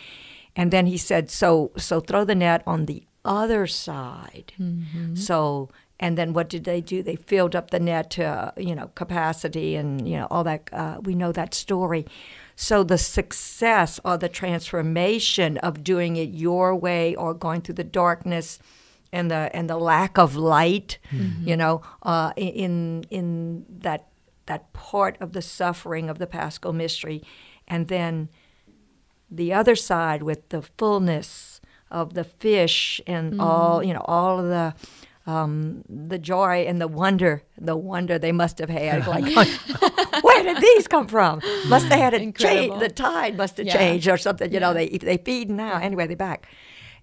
[0.58, 4.52] and then he said so so throw the net on the other side.
[5.14, 7.02] So and then what did they do?
[7.02, 10.68] They filled up the net to uh, you know capacity and you know all that
[10.72, 12.04] uh, we know that story.
[12.56, 17.84] So the success or the transformation of doing it your way or going through the
[17.84, 18.58] darkness
[19.12, 20.98] and the and the lack of light,
[21.44, 24.08] you know, uh, in in that
[24.46, 27.22] that part of the suffering of the Paschal mystery,
[27.68, 28.28] and then
[29.30, 31.60] the other side with the fullness
[31.90, 34.74] of the fish and all you know all of the
[35.30, 39.06] um, the joy and the wonder, the wonder they must have had.
[39.06, 39.26] Like,
[40.24, 41.42] where did these come from?
[41.68, 42.80] Must have had a change.
[42.80, 43.76] The tide must have Yeah.
[43.76, 44.50] changed or something.
[44.50, 45.78] You know, they they feed now.
[45.78, 46.48] Anyway, they're back.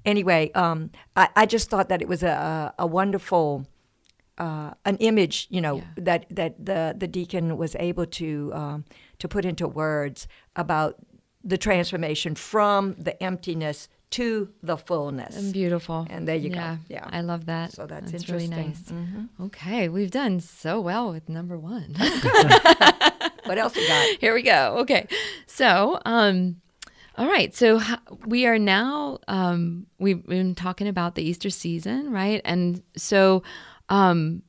[0.06, 3.66] Anyway, um, I, I just thought that it was a a wonderful.
[4.38, 5.84] Uh, an image, you know, Yeah.
[6.04, 8.84] that that the the deacon was able to um,
[9.20, 10.96] to put into words about
[11.46, 15.38] the transformation from the emptiness to the fullness.
[15.38, 16.08] And beautiful.
[16.10, 16.56] And there you go.
[16.56, 16.78] yeah.
[16.90, 17.08] Yeah.
[17.12, 17.72] I love that.
[17.74, 18.50] So that's, really interesting.
[18.50, 18.92] nice.
[18.92, 19.30] Mhm.
[19.48, 21.96] Okay, we've done so well with number one.
[23.46, 24.18] What else you got?
[24.20, 24.78] Here we go.
[24.80, 25.08] Okay,
[25.46, 26.62] so um,
[27.16, 27.56] all right.
[27.56, 27.80] So
[28.26, 32.42] we are now um, we've been talking about the Easter season, right?
[32.44, 33.44] And so
[33.90, 34.42] um,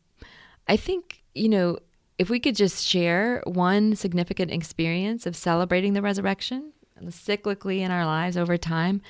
[0.66, 1.78] I think you know
[2.18, 6.72] if we could just share one significant experience of celebrating the resurrection
[7.04, 9.02] cyclically in our lives over time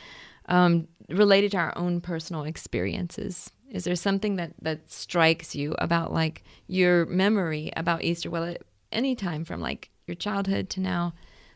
[0.49, 3.51] um, related to our own personal experiences.
[3.70, 8.31] Is there something that that strikes you about like your memory about easter?
[8.31, 11.14] Well at any time from like your childhood to now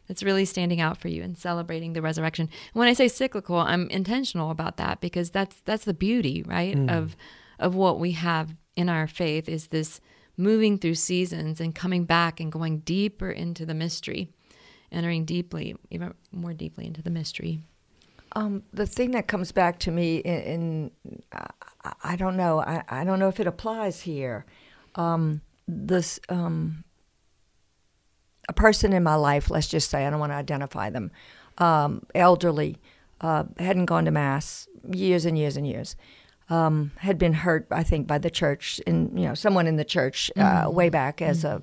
[0.08, 2.48] that's really standing out for you and celebrating the resurrection.
[2.74, 6.76] And when i say cyclical i'm intentional about that because that's that's the beauty right
[6.90, 7.16] of
[7.60, 10.00] of what we have in our faith is this
[10.36, 14.30] moving through seasons and coming back and going deeper into the mystery
[14.92, 17.62] entering deeply even more deeply into the mystery
[18.32, 20.90] Um, the thing that comes back to me in, in
[21.32, 24.44] I, I don't know, I, I don't know if it applies here.
[24.94, 26.84] Um, this um,
[28.48, 31.10] a person in my life, let's just say, I don't want to identify them,
[31.58, 32.76] um, elderly,
[33.20, 35.96] uh, hadn't gone to mass years and years and years.
[36.48, 39.84] Um, had been hurt, I think, by the church, and you know, someone in the
[39.84, 41.62] church uh, way back as a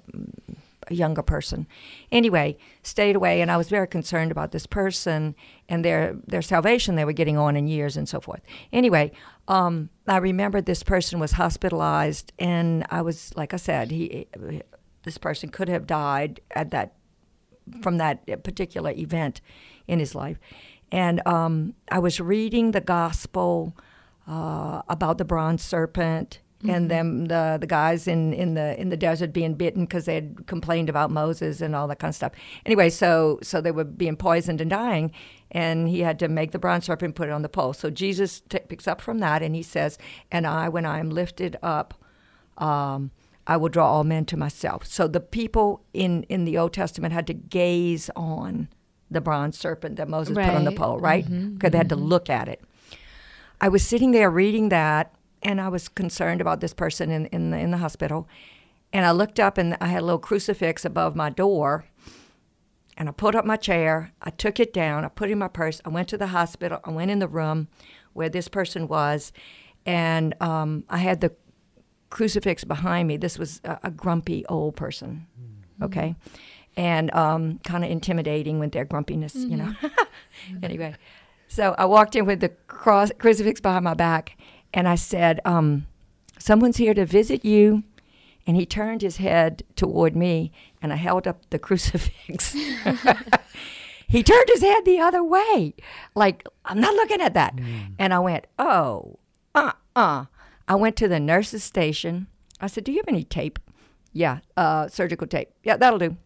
[0.89, 1.67] a younger person.
[2.11, 5.35] Anyway, stayed away, and I was very concerned about this person
[5.69, 8.41] and their their salvation they were getting on in years and so forth.
[8.71, 9.11] Anyway,
[9.47, 14.27] um, I remember this person was hospitalized, and I was like I said, he
[15.03, 16.93] this person could have died at that
[17.81, 19.41] from that particular event
[19.87, 20.39] in his life,
[20.91, 23.75] and um, I was reading the gospel
[24.27, 26.87] uh, about the bronze serpent and mm-hmm.
[26.87, 30.47] them the the guys in in the in the desert being bitten because they had
[30.47, 32.31] complained about Moses and all that kind of stuff.
[32.65, 35.11] Anyway, so so they were being poisoned and dying,
[35.51, 37.73] and he had to make the bronze serpent put it on the pole.
[37.73, 39.97] So Jesus t- picks up from that and he says,
[40.31, 41.93] "And I, when I am lifted up."
[42.57, 43.11] Um,
[43.49, 44.85] I will draw all men to myself.
[44.85, 48.67] So the people in, in the Old Testament had to gaze on
[49.09, 51.23] the bronze serpent that Moses put on the pole, right?
[51.23, 51.53] Mm-hmm.
[51.53, 52.05] Because they had to mm-hmm.
[52.05, 52.61] look at it.
[53.61, 57.51] I was sitting there reading that, and I was concerned about this person in, in,
[57.51, 58.27] the, in the hospital.
[58.93, 61.85] And I looked up, and I had a little crucifix above my door.
[62.97, 64.11] And I pulled up my chair.
[64.21, 65.05] I took it down.
[65.05, 65.81] I put it in my purse.
[65.85, 66.79] I went to the hospital.
[66.83, 67.67] I went in the room
[68.17, 69.31] where this person was,
[69.85, 71.33] and um, I had the
[72.09, 73.15] crucifix behind me.
[73.15, 75.27] This was a, a grumpy old person,
[75.83, 76.15] okay,
[76.75, 79.71] and um, kind of intimidating with their grumpiness, you know.
[80.63, 80.95] anyway,
[81.47, 84.35] so I walked in with the cross crucifix behind my back,
[84.77, 85.87] and I said, um,
[86.37, 87.83] "Someone's here to visit you."
[88.45, 90.51] And he turned his head toward me,
[90.81, 92.53] and I held up the crucifix.
[94.07, 95.73] he turned his head the other way,
[96.13, 97.59] like I'm not looking at that.
[97.97, 99.17] And I went, "Oh,
[99.55, 100.25] uh, uh."
[100.69, 102.27] I went to the nurse's station.
[102.61, 103.57] I said, "Do you have any tape?"
[104.13, 105.49] Yeah, uh, surgical tape.
[105.63, 106.17] Yeah, that'll do.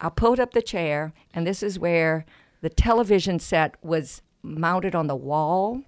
[0.00, 2.24] I pulled up the chair, and this is where
[2.62, 5.82] the television set was mounted on the wall.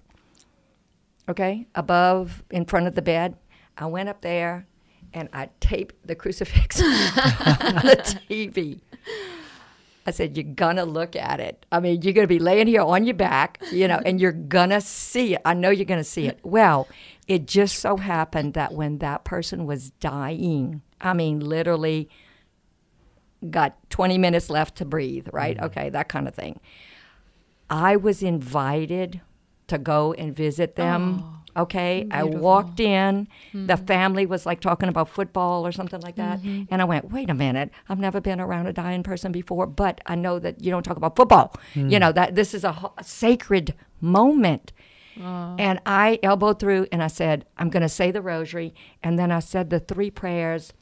[1.29, 3.37] Okay, above, in front of the bed.
[3.77, 4.67] I went up there,
[5.13, 8.81] and I taped the crucifix on the TV.
[10.05, 11.65] I said, You're gonna look at it.
[11.71, 14.81] I mean, you're gonna be laying here on your back, you know, and you're gonna
[14.81, 15.41] see it.
[15.45, 16.39] I know you're gonna see it.
[16.43, 16.87] Well,
[17.27, 22.09] it just so happened that when that person was dying, I mean, literally
[23.49, 25.55] got 20 minutes left to breathe, right?
[25.55, 25.65] Mm-hmm.
[25.65, 26.59] Okay, that kind of thing.
[27.69, 29.21] I was invited
[29.73, 31.23] to go and visit them.
[31.55, 33.27] Oh, okay, I walked in.
[33.53, 33.85] The mm-hmm.
[33.85, 36.39] family was like talking about football or something like that.
[36.39, 36.63] Mm-hmm.
[36.71, 40.01] And I went, wait a minute, I've never been around a dying person before, but
[40.05, 41.55] I know that you don't talk about football.
[41.73, 41.89] Hmm.
[41.89, 44.71] You know, that this is a, a sacred moment.
[45.19, 45.55] Oh.
[45.59, 48.73] And I elbowed through and I said, I'm going to say the rosary.
[49.03, 50.73] And then I said the three prayers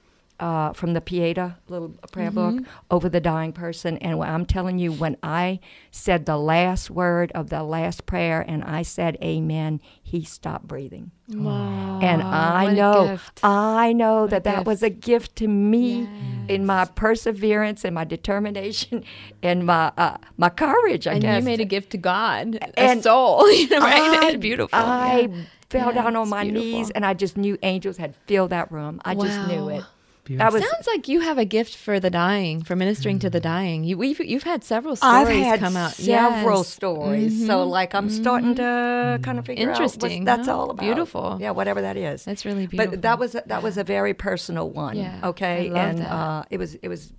[0.41, 3.97] uh, from the Pieta little prayer book over the dying person.
[3.99, 5.59] And I'm telling you, when I
[5.91, 11.11] said the last word of the last prayer and I said amen, he stopped breathing.
[11.29, 11.99] Wow.
[12.01, 13.19] And I know.
[13.43, 14.67] I know a that that gift.
[14.67, 16.09] was a gift to me
[16.49, 19.03] in my perseverance and my determination
[19.41, 21.07] and my uh, my courage.
[21.07, 24.23] I and guess you made a gift to God, a And soul, you know, right?
[24.23, 24.77] I, beautiful.
[24.77, 25.43] I yeah.
[25.69, 28.71] fell Yeah, down on it's my knees and I just knew angels had filled that
[28.71, 28.99] room.
[29.05, 29.83] I just knew it.
[30.23, 30.45] Beautiful.
[30.51, 33.39] That was Sounds like you have a gift for the dying, for ministering to the
[33.39, 33.83] dying.
[33.83, 35.93] You, we've, you've had several I've stories had come out.
[35.93, 36.67] several Yes.
[36.67, 40.57] stories, so like I'm starting to kind of figure Interesting, out what that's huh?
[40.57, 40.83] all about.
[40.83, 41.37] Beautiful.
[41.41, 42.23] yeah, whatever that is.
[42.23, 42.91] That's really beautiful.
[42.91, 44.95] But that was a, that was a very personal one.
[44.97, 46.11] Yeah, okay, I love and that.
[46.11, 47.11] Uh, it was it was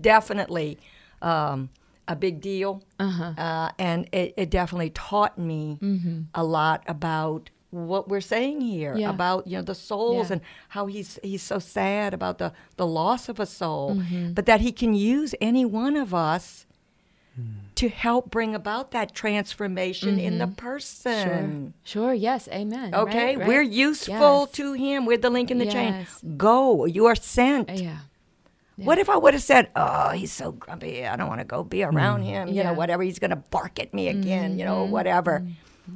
[0.00, 0.78] definitely
[1.22, 1.70] um,
[2.08, 3.32] a big deal, Uh-huh.
[3.38, 5.78] uh, and it, it definitely taught me
[6.34, 9.00] a lot about what we're saying here Mm-hmm.
[9.00, 9.10] Yeah.
[9.10, 10.34] about you know the souls Yeah.
[10.34, 10.40] and
[10.70, 14.32] how he's he's so sad about the the loss of a soul, Mm-hmm.
[14.32, 16.66] but that he can use any one of us
[17.76, 21.72] to help bring about that transformation in the person.
[21.84, 22.08] Sure.
[22.08, 22.14] Sure.
[22.14, 22.48] Yes.
[22.52, 22.94] Amen.
[22.94, 23.48] Okay, Right, right.
[23.48, 24.50] we're useful Yes.
[24.52, 25.06] to him.
[25.06, 25.72] We're the link in the Yes.
[26.20, 26.36] chain.
[26.36, 27.70] Go, you are sent.
[27.70, 27.98] Uh, Yeah.
[28.76, 31.06] What if I would have said, "Oh, he's so grumpy.
[31.06, 32.48] I don't want to go be around him.
[32.48, 32.66] You know, Yeah.
[32.68, 32.76] Mm-hmm.
[32.78, 33.02] whatever.
[33.02, 34.58] He's going to bark at me again.
[34.58, 35.42] You know, whatever."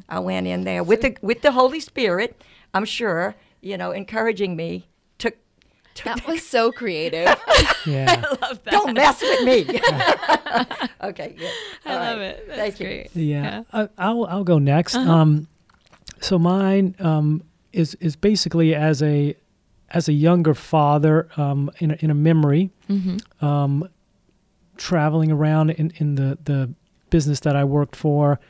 [0.08, 2.40] I went in there with the with the Holy Spirit.
[2.72, 3.34] I'm sure.
[3.60, 4.88] You know, encouraging me
[5.18, 5.30] to.
[5.94, 7.26] to That was so creative.
[7.86, 8.22] yeah.
[8.22, 8.70] I love that.
[8.70, 9.60] Don't mess with me.
[11.08, 11.50] okay, good.
[11.86, 12.24] I All love right.
[12.26, 12.46] it.
[12.48, 12.86] That's Thank you.
[12.86, 13.10] great.
[13.16, 14.94] Yeah, I, I'll I'll go next.
[14.96, 15.48] Um,
[16.20, 17.42] so mine um,
[17.72, 19.34] is is basically as a
[19.90, 22.70] as a younger father um, in a, in a memory,
[23.40, 23.88] um,
[24.76, 26.74] traveling around in, in the the
[27.10, 28.40] business that I worked for,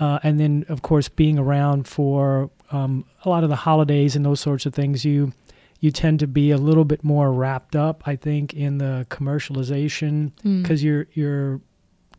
[0.00, 4.24] uh, and then of course being around for um, a lot of the holidays and
[4.24, 5.04] those sorts of things.
[5.04, 5.32] You
[5.80, 10.32] you tend to be a little bit more wrapped up, I think, in the commercialization
[10.62, 11.60] because you're you're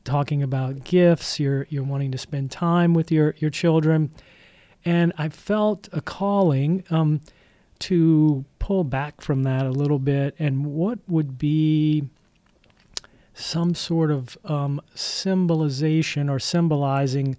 [0.05, 4.09] talking about gifts you're you're wanting to spend time with your your children
[4.85, 7.19] and i felt a calling um,
[7.79, 12.07] to pull back from that a little bit and what would be
[13.33, 17.37] some sort of um, symbolization or symbolizing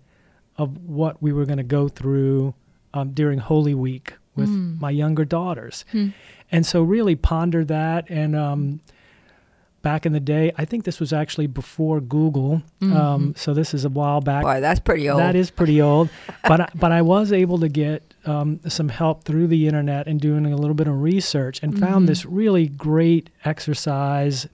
[0.63, 2.55] of what we were going to go through
[2.95, 4.07] um, during holy week
[4.37, 4.49] with
[4.85, 5.85] my younger daughters
[6.53, 8.81] and so really ponder that and um,
[9.83, 10.53] back in the day.
[10.57, 12.97] I think this was actually before Google, Mm-hmm.
[12.97, 14.43] um, so this is a while back.
[14.43, 15.21] Boy, that's pretty old.
[15.21, 16.09] That is pretty old,
[16.49, 20.21] but I, but I was able to get um, some help through the internet and
[20.21, 24.47] doing a little bit of research and found this really great exercise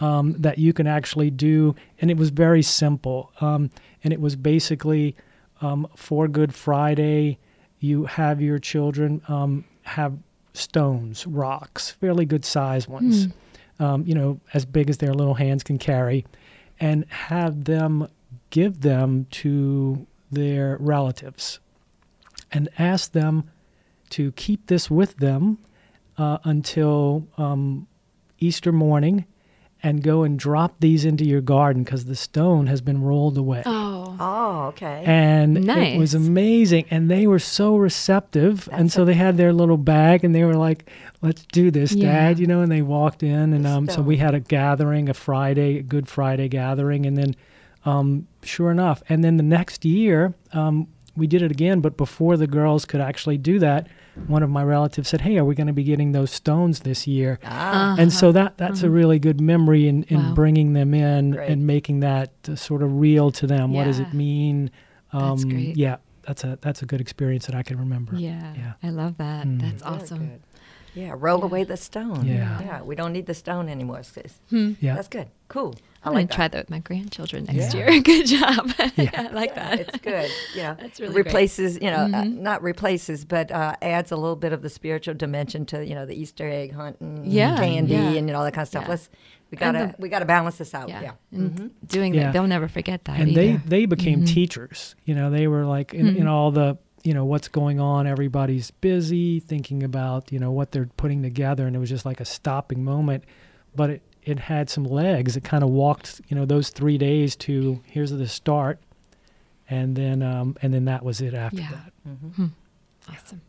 [0.00, 3.32] um, that you can actually do, and it was very simple.
[3.40, 3.70] Um,
[4.04, 5.16] and it was basically
[5.60, 7.38] um, for Good Friday,
[7.80, 10.18] you have your children um, have
[10.52, 13.28] stones, rocks, fairly good sized ones,
[13.78, 16.24] um, you know, as big as their little hands can carry,
[16.80, 18.08] and have them
[18.50, 21.60] give them to their relatives
[22.52, 23.50] and ask them
[24.10, 25.58] to keep this with them
[26.16, 27.86] uh, until um,
[28.38, 29.26] Easter morning
[29.82, 33.62] and go and drop these into your garden because the stone has been rolled away.
[33.64, 33.87] Oh.
[34.20, 35.02] Oh, okay.
[35.06, 36.86] And it was amazing.
[36.90, 38.68] And they were so receptive.
[38.72, 40.88] and That's so they had their little bag and they were like,
[41.22, 42.12] let's do this, Yeah.
[42.12, 43.52] Dad, you know, and they walked in.
[43.52, 47.06] And um, so we had a gathering, a Friday, a Good Friday gathering.
[47.06, 47.36] And then,
[47.84, 51.80] um, sure enough, and then the next year, um, we did it again.
[51.80, 53.86] But before the girls could actually do that,
[54.26, 57.06] one of my relatives said, Hey, are we going to be getting those stones this
[57.06, 57.38] year?
[57.44, 60.34] ah, and so that that's a really good memory in, in Wow.
[60.34, 61.50] bringing them in Great.
[61.50, 63.72] and making that uh, sort of real to them.
[63.72, 64.70] What does it mean?
[65.12, 65.76] Um, That's great.
[65.76, 68.14] Yeah, that's a that's a good experience that I can remember.
[68.16, 68.52] Yeah.
[68.54, 68.72] Yeah.
[68.82, 69.46] I love that.
[69.46, 69.60] Mm.
[69.62, 70.18] That's Very awesome.
[70.18, 70.42] good.
[70.94, 72.26] Yeah, roll away the stone.
[72.26, 72.60] Yeah.
[72.60, 74.34] Yeah, we don't need the stone anymore, sis.
[74.50, 74.72] Hmm.
[74.80, 74.96] Yeah.
[74.96, 75.28] That's good.
[75.48, 75.74] Cool.
[76.04, 76.34] I I'm like gonna that.
[76.34, 77.90] try that with my grandchildren next Yeah.
[77.90, 78.00] year.
[78.02, 78.70] Good job.
[78.96, 79.80] Yeah, I like Yeah, that.
[79.80, 80.30] It's good.
[80.54, 81.26] You know, That's really great.
[81.26, 82.38] replaces, you know, uh, Mhm.
[82.38, 86.06] not replaces, but uh, adds a little bit of the spiritual dimension to, you know,
[86.06, 88.00] the Easter egg hunting, Yeah, candy, yeah.
[88.10, 88.84] and you know all that kind of stuff.
[88.84, 88.90] Yeah.
[88.90, 89.08] Let's
[89.50, 90.88] we gotta the- we gotta balance this out.
[90.88, 91.00] yeah.
[91.02, 91.12] Yeah.
[91.32, 91.70] And Mhm.
[91.86, 92.24] doing Yeah.
[92.24, 93.18] that, they'll never forget that.
[93.18, 93.62] and they either.
[93.66, 94.28] they became Mhm.
[94.28, 94.94] teachers.
[95.04, 96.30] You know, they were like in, in Mhm.
[96.30, 98.06] all the you know what's going on.
[98.06, 102.20] Everybody's busy thinking about you know what they're putting together, and it was just like
[102.20, 103.24] a stopping moment.
[103.74, 105.36] But it it had some legs.
[105.36, 108.78] It kind of walked you know those three days to here's the start,
[109.68, 111.70] and then um, and then that was it after Yeah.
[111.70, 111.92] that.
[112.08, 112.50] Mhm.
[113.08, 113.40] Awesome.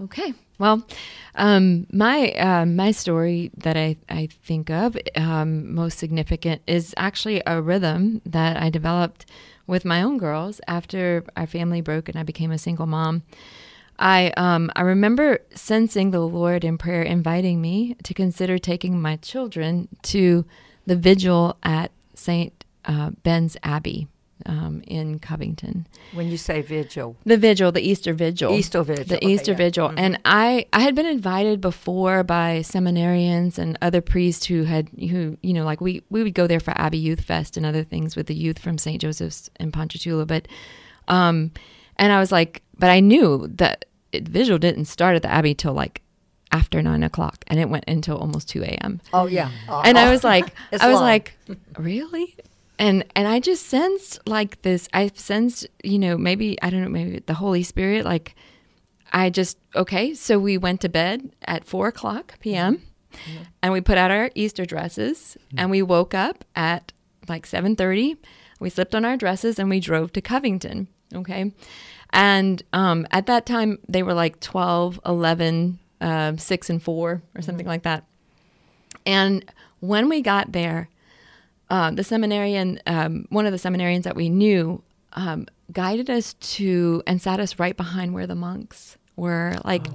[0.00, 0.32] Okay.
[0.58, 0.86] Well,
[1.34, 7.42] um, my uh, my story that I, I think of um, most significant is actually
[7.46, 9.26] a rhythm that I developed
[9.66, 13.22] with my own girls after our family broke and I became a single mom.
[13.98, 19.16] I um, I remember sensing the Lord in prayer inviting me to consider taking my
[19.16, 20.44] children to
[20.86, 24.06] the vigil at Saint uh, Ben's Abbey
[24.46, 25.86] um, in Covington.
[26.14, 28.52] When you say vigil, The vigil, the Easter vigil.
[28.54, 29.56] Easter vigil, The okay, Easter yeah.
[29.58, 29.88] vigil.
[29.88, 29.94] Mhm.
[29.98, 35.36] And I I had been invited before by seminarians and other priests who had who,
[35.42, 38.14] you know, like we we would go there for Abbey Youth Fest and other things
[38.16, 39.00] with the youth from St.
[39.00, 40.46] Joseph's in Ponchatoula, but
[41.08, 41.50] um
[42.00, 45.54] and I was like, but I knew that it, vigil didn't start at the Abbey
[45.54, 46.02] till like
[46.50, 49.82] after nine o'clock and it went until almost 2 a.m oh yeah, mm-hmm.
[49.84, 51.02] and I was like, I was long.
[51.02, 51.36] like,
[51.76, 52.36] really?
[52.78, 54.88] And and I just sensed like this.
[54.94, 58.04] I sensed, you know, maybe I don't know, maybe the Holy Spirit.
[58.04, 58.36] Like,
[59.12, 60.14] I just okay.
[60.14, 62.82] So we went to bed at four o'clock p.m.
[63.12, 63.42] Mm-hmm.
[63.62, 65.58] and we put out our Easter dresses, mm-hmm.
[65.58, 66.92] and we woke up at
[67.28, 68.16] like seven thirty.
[68.60, 70.88] We slipped on our dresses and we drove to Covington.
[71.14, 71.52] Okay.
[72.10, 77.42] And um, at that time, they were like 12, 11, uh, 6, and 4, or
[77.42, 78.04] something like that.
[79.04, 79.44] And
[79.80, 80.88] when we got there,
[81.70, 84.82] uh, the seminarian, um, one of the seminarians that we knew,
[85.12, 89.56] um, guided us to and sat us right behind where the monks were.
[89.64, 89.86] Like,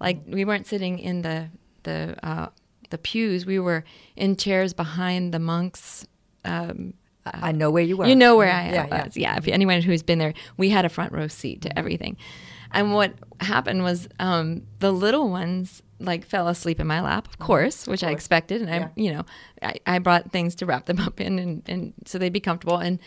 [0.00, 1.48] like we weren't sitting in the
[1.82, 2.48] the uh,
[2.90, 3.44] the pews.
[3.44, 3.84] We were
[4.16, 6.06] in chairs behind the monks.
[6.44, 6.94] Um,
[7.26, 8.06] I know where you were.
[8.06, 9.04] you know where I Yeah, yeah.
[9.04, 9.16] was.
[9.16, 9.36] Yeah.
[9.36, 12.16] If anyone who's been there, we had a front row seat to everything.
[12.72, 17.38] And what happened was um, the little ones like fell asleep in my lap, of
[17.38, 18.14] course, which I course.
[18.18, 18.62] expected.
[18.62, 18.84] And Yeah.
[18.86, 19.24] I, you know,
[19.62, 22.76] I, I brought things to wrap them up in, and, and so they'd be comfortable.
[22.78, 22.98] And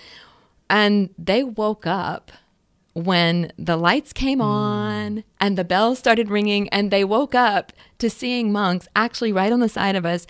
[0.70, 2.32] and they woke up
[2.94, 8.10] when the lights came on and the bells started ringing and they woke up to
[8.10, 10.28] seeing monks actually right on the side of us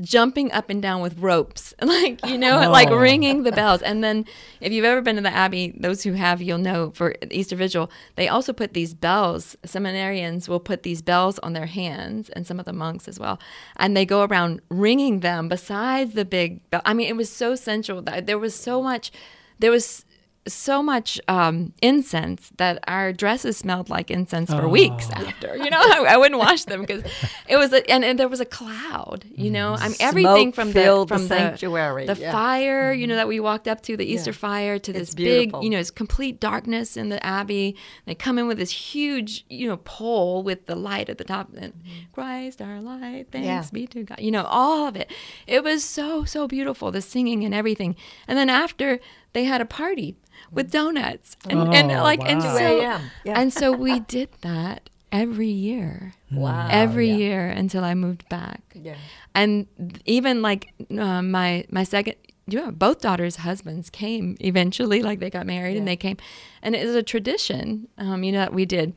[0.00, 2.70] jumping up and down with ropes like you know oh.
[2.70, 2.96] like Oh.
[2.96, 3.82] ringing the bells.
[3.82, 4.24] And then
[4.60, 7.90] if you've ever been to the abbey those who have you'll know for easter vigil
[8.16, 12.58] they also put these bells seminarians will put these bells on their hands and some
[12.58, 13.38] of the monks as well.
[13.76, 16.82] And they go around ringing them besides the big bell.
[16.84, 19.12] I mean it was so central that there was so much
[19.58, 20.04] there was
[20.52, 25.26] so much um, incense that our dresses smelled like incense for weeks Oh.
[25.26, 25.56] after.
[25.56, 27.02] You know, I, I wouldn't wash them because
[27.48, 29.24] it was, a, and, and there was a cloud.
[29.34, 29.82] You know, mm.
[29.82, 32.32] I mean, everything Smoke from the filled the sanctuary, the yeah.
[32.32, 32.92] fire.
[32.92, 33.18] You know, mm-hmm.
[33.18, 34.36] that we walked up to the Easter Yeah.
[34.36, 37.76] fire to this big, you know, it's complete darkness in the abbey.
[38.06, 41.50] They come in with this huge, you know, pole with the light at the top,
[41.56, 42.12] and mm-hmm.
[42.12, 43.64] Christ our light, thanks Yeah.
[43.72, 44.20] be to God.
[44.20, 45.10] You know, all of it.
[45.46, 47.96] It was so so beautiful, the singing and everything.
[48.26, 49.00] And then after
[49.32, 50.16] they had a party
[50.50, 53.00] with donuts and, and Oh, like and so yeah.
[53.24, 56.14] and so we did that every year.
[56.32, 56.68] Wow.
[56.70, 57.16] Every yeah.
[57.16, 58.94] year until I moved back Yeah.
[59.34, 59.66] and
[60.04, 62.14] even like uh, my my second
[62.46, 66.16] yeah both daughters husbands came eventually like they got married and they came
[66.62, 68.94] and it was a tradition um, you know that we did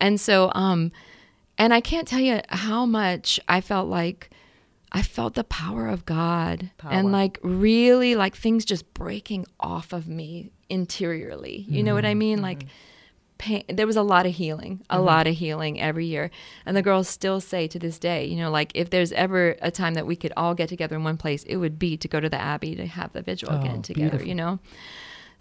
[0.00, 0.90] and so um
[1.56, 4.30] and i can't tell you how much i felt like
[4.92, 6.92] i felt the power of god Power.
[6.92, 11.56] and like really like things just breaking off of me interiorly.
[11.68, 12.38] You know what i mean?
[12.50, 12.62] Like
[13.38, 16.30] pain there was a lot of healing a lot of healing every year.
[16.66, 19.70] And the girls still say to this day you know like if there's ever a
[19.70, 22.18] time that we could all get together in one place it would be to go
[22.20, 24.28] to the abbey to have the vigil Oh, again together beautiful.
[24.28, 24.52] you know?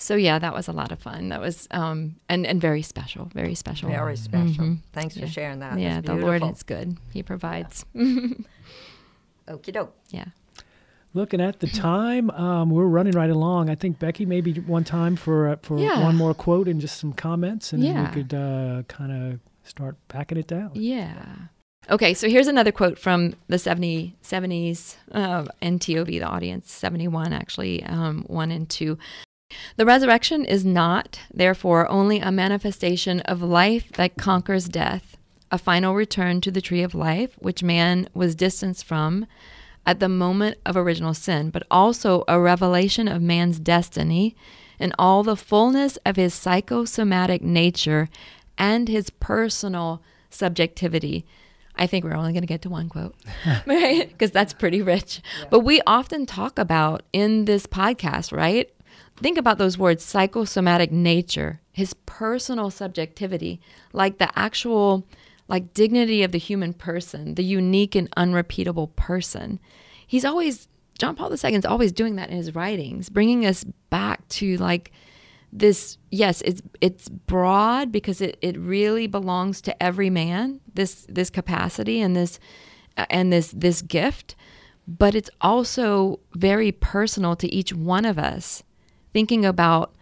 [0.07, 1.29] So yeah that was a lot of fun.
[1.29, 3.89] That was um and and very special very special.
[3.89, 4.65] Very special.
[4.65, 4.77] Mhm.
[4.97, 5.25] Thanks Yeah.
[5.25, 5.77] for sharing that.
[5.87, 6.87] yeah the lord is good.
[7.13, 7.85] He provides.
[9.53, 9.93] Okie doke.
[10.09, 10.25] yeah
[11.13, 13.69] Looking at the time, um, we're running right along.
[13.69, 16.01] I think Becki, maybe one time for uh, for Yeah.
[16.01, 18.07] one more quote and just some comments, and then Yeah.
[18.09, 20.71] we could uh, kind of start packing it down.
[20.73, 21.13] Yeah.
[21.89, 27.83] Okay, so here's another quote from the 70, 70s uh, NTOB, the audience, 71 actually,
[27.83, 28.97] um, 1 and 2.
[29.75, 35.17] The resurrection is not, therefore, only a manifestation of life that conquers death,
[35.51, 39.25] a final return to the tree of life, which man was distanced from
[39.85, 44.35] at the moment of original sin, but also a revelation of man's destiny
[44.79, 48.09] in all the fullness of his psychosomatic nature
[48.57, 51.25] and his personal subjectivity.
[51.75, 53.15] I think we're only going to get to one quote,
[53.65, 54.09] right?
[54.09, 55.21] Because that's pretty rich.
[55.49, 58.69] But we often talk about in this podcast, right?
[59.17, 63.61] Think about those words psychosomatic nature, his personal subjectivity,
[63.93, 65.07] like the actual
[65.51, 69.59] like dignity of the human person, the unique and unrepeatable person.
[70.07, 74.25] He's always John Paul II is always doing that in his writings, bringing us back
[74.29, 74.91] to like
[75.51, 81.29] this yes it's it's broad because it, it really belongs to every man this this
[81.29, 82.39] capacity and this
[82.95, 84.33] uh, and this this gift
[84.87, 88.63] but it's also very personal to each one of us
[89.11, 89.93] thinking about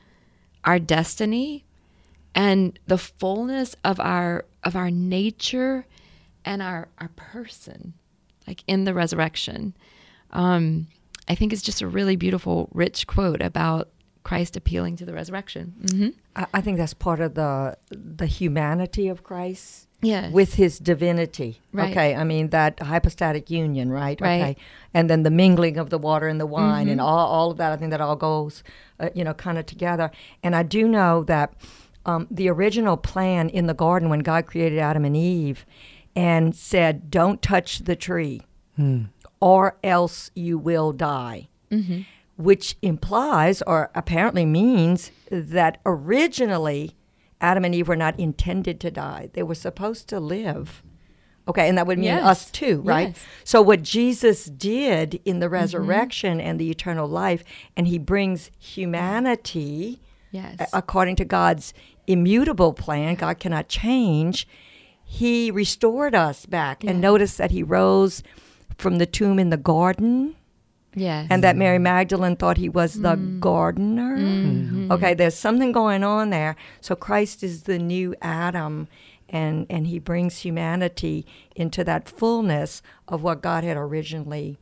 [0.65, 1.65] our destiny
[2.35, 5.85] and the fullness of our of our nature
[6.45, 7.93] and our our person
[8.47, 9.73] like in the resurrection
[10.31, 10.87] um
[11.27, 13.89] i think it's just a really beautiful rich quote about
[14.23, 16.09] christ appealing to the resurrection mm-hmm.
[16.35, 21.59] I, I think that's part of the the humanity of Christ yes with his divinity.
[21.73, 21.91] Right.
[21.91, 24.19] Okay, I mean that hypostatic union, right?
[24.21, 24.41] Right.
[24.41, 24.55] Okay,
[24.93, 26.91] and then the mingling of the water and the wine Mm-hmm.
[26.91, 27.71] and all all of that.
[27.73, 28.63] I think that all goes,
[28.99, 30.11] uh, you know, kind of together.
[30.43, 31.53] And I do know that
[32.05, 35.65] um, the original plan in the garden when God created Adam and Eve,
[36.15, 38.41] and said, "Don't touch the tree,
[38.75, 39.03] Hmm.
[39.39, 42.01] or else you will die." mm-hmm.
[42.35, 46.95] which implies or apparently means that originally
[47.41, 49.29] Adam and Eve were not intended to die.
[49.33, 50.81] They were supposed to live.
[51.47, 52.23] Okay, and that would mean Yes.
[52.23, 53.09] us too, right?
[53.09, 53.17] Yes.
[53.17, 53.41] Mm-hmm.
[53.43, 57.43] So what Jesus did in the resurrection and the eternal life,
[57.77, 61.73] and he brings humanity yes according to God's
[62.07, 64.47] immutable plan, God cannot change.
[65.03, 66.83] He restored us back.
[66.83, 68.23] And notice that he rose
[68.77, 70.35] from the tomb in the garden
[70.95, 74.17] yes and that Mary Magdalene thought he was the gardener.
[74.17, 74.91] Mhm.
[74.91, 76.55] Okay, there's something going on there.
[76.81, 78.87] So Christ is the new Adam,
[79.29, 81.25] and and he brings humanity
[81.55, 84.57] into that fullness of what God had originally,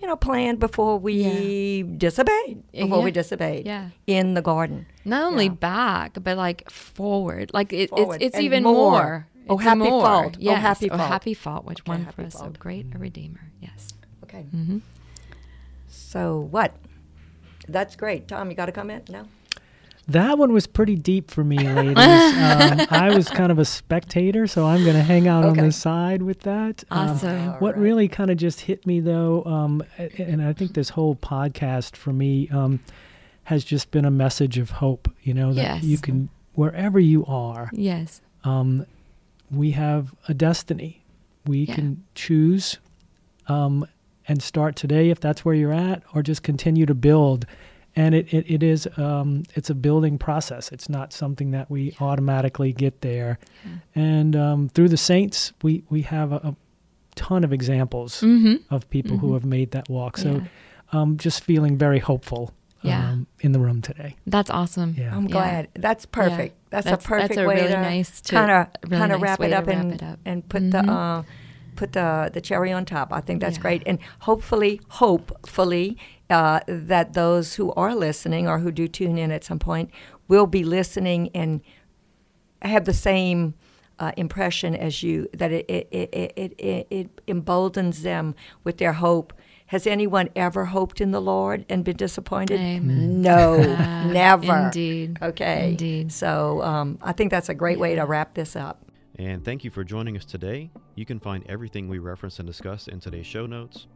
[0.00, 2.62] you know, planned before we disobeyed.
[2.72, 4.86] Before we disobeyed yeah in the garden.
[5.04, 5.54] not only Yeah.
[5.72, 8.14] back but like forward like it, Forward.
[8.16, 8.74] it's it's And even more.
[8.74, 10.02] more, Oh, It's happy more.
[10.02, 10.36] fault.
[10.36, 10.60] Oh, yes.
[10.60, 11.08] happy oh, fault.
[11.10, 12.58] happy fault which Okay, won for us so fault.
[12.58, 13.92] great a redeemer yes
[14.24, 14.44] Okay.
[14.54, 14.78] mm-hmm.
[15.88, 16.72] So what?
[17.68, 18.28] That's great.
[18.28, 19.08] Tom, you got a comment?
[19.10, 19.24] No.
[20.08, 21.96] That one was pretty deep for me, ladies.
[21.98, 25.70] um, I was kind of a spectator, so I'm going to hang out on the
[25.70, 26.82] side with that.
[26.90, 27.82] Um, awesome All what right.
[27.82, 29.82] really kind of just hit me though, um,
[30.16, 32.80] and I think this whole podcast for me um,
[33.44, 35.10] has just been a message of hope.
[35.22, 35.82] You know that Yes.
[35.84, 38.86] you can wherever you are, yes um,
[39.50, 41.02] we have a destiny.
[41.46, 41.74] We Yeah.
[41.74, 42.78] can choose
[43.46, 43.86] um,
[44.26, 47.44] and start today if that's where you're at, or just continue to build
[48.00, 50.70] and it, it, it is um, it's a building process.
[50.72, 53.38] It's not something that we automatically get there.
[53.94, 56.56] And um, through the saints, we we have a, a
[57.14, 58.72] ton of examples Mm-hmm.
[58.74, 59.32] of people who Mhm.
[59.34, 60.16] have made that walk.
[60.16, 60.44] So Yeah.
[60.92, 63.10] um, just feeling very hopeful Yeah.
[63.10, 64.10] um, in the room today.
[64.34, 64.94] That's awesome.
[64.96, 65.16] Yeah.
[65.16, 65.32] I'm Yeah.
[65.38, 65.68] glad.
[65.74, 66.54] That's perfect.
[66.70, 69.12] That's, That's- a perfect that's a way really to nice to- kind of really kind
[69.12, 70.18] of nice wrap it up wrap and it up.
[70.24, 70.70] and put Mhm.
[70.72, 71.22] the uh,
[71.80, 73.12] put the the cherry on top.
[73.12, 73.62] I think that's Yeah.
[73.66, 75.96] great, and hopefully, hopefully,
[76.30, 79.90] uh, that those who are listening or who do tune in at some point
[80.28, 81.60] will be listening and
[82.62, 83.54] have the same.
[84.00, 88.92] Uh, impression as you that it it, it, it, it it emboldens them with their
[88.92, 89.32] hope.
[89.66, 92.60] Has anyone ever hoped in the Lord and been disappointed?
[92.60, 93.20] Amen.
[93.20, 94.56] No, Ah, never.
[94.66, 95.18] Indeed.
[95.20, 95.70] Okay.
[95.70, 96.12] Indeed.
[96.12, 98.84] So um, I think that's a great way to wrap this up.
[99.16, 100.70] And thank you for joining us today.
[100.94, 103.88] You can find everything we referenced and discussed in today's show notes.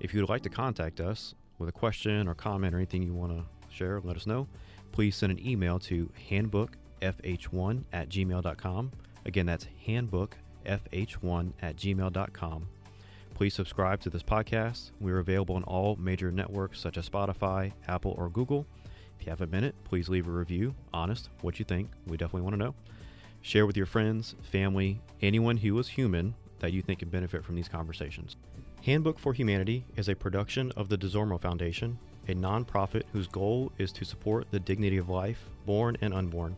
[0.00, 3.14] If you would like to contact us with a question or comment or anything you
[3.14, 3.44] want to
[3.74, 4.48] share, let us know.
[4.92, 8.92] Please send an email to handbookfh1 at gmail.com.
[9.24, 12.68] Again, that's handbookfh1 at gmail.com.
[13.34, 14.92] Please subscribe to this podcast.
[14.98, 18.66] We're available on all major networks such as Spotify, Apple, or Google.
[19.18, 20.74] If you have a minute, please leave a review.
[20.94, 21.90] Honest, what you think.
[22.06, 22.74] We definitely want to know.
[23.42, 27.54] Share with your friends, family, anyone who is human that you think can benefit from
[27.54, 28.36] these conversations.
[28.86, 33.90] Handbook for Humanity is a production of the Desormeaux Foundation, a nonprofit whose goal is
[33.90, 36.54] to support the dignity of life, born and unborn.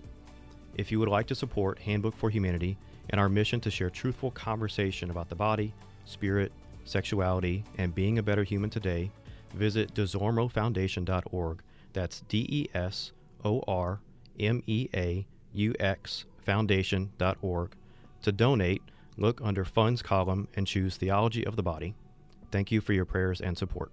[0.74, 2.76] If you would like to support Handbook for Humanity
[3.08, 5.72] and our mission to share truthful conversation about the body,
[6.04, 6.52] spirit,
[6.84, 9.10] sexuality, and being a better human today,
[9.54, 11.62] visit desormeauxfoundation.org.
[11.94, 13.12] That's D E S
[13.42, 14.00] O R
[14.38, 17.72] M E A U X foundation.org.
[18.20, 18.82] To donate,
[19.16, 21.94] look under Funds column and choose Theology of the Body.
[22.50, 23.92] Thank you for your prayers and support.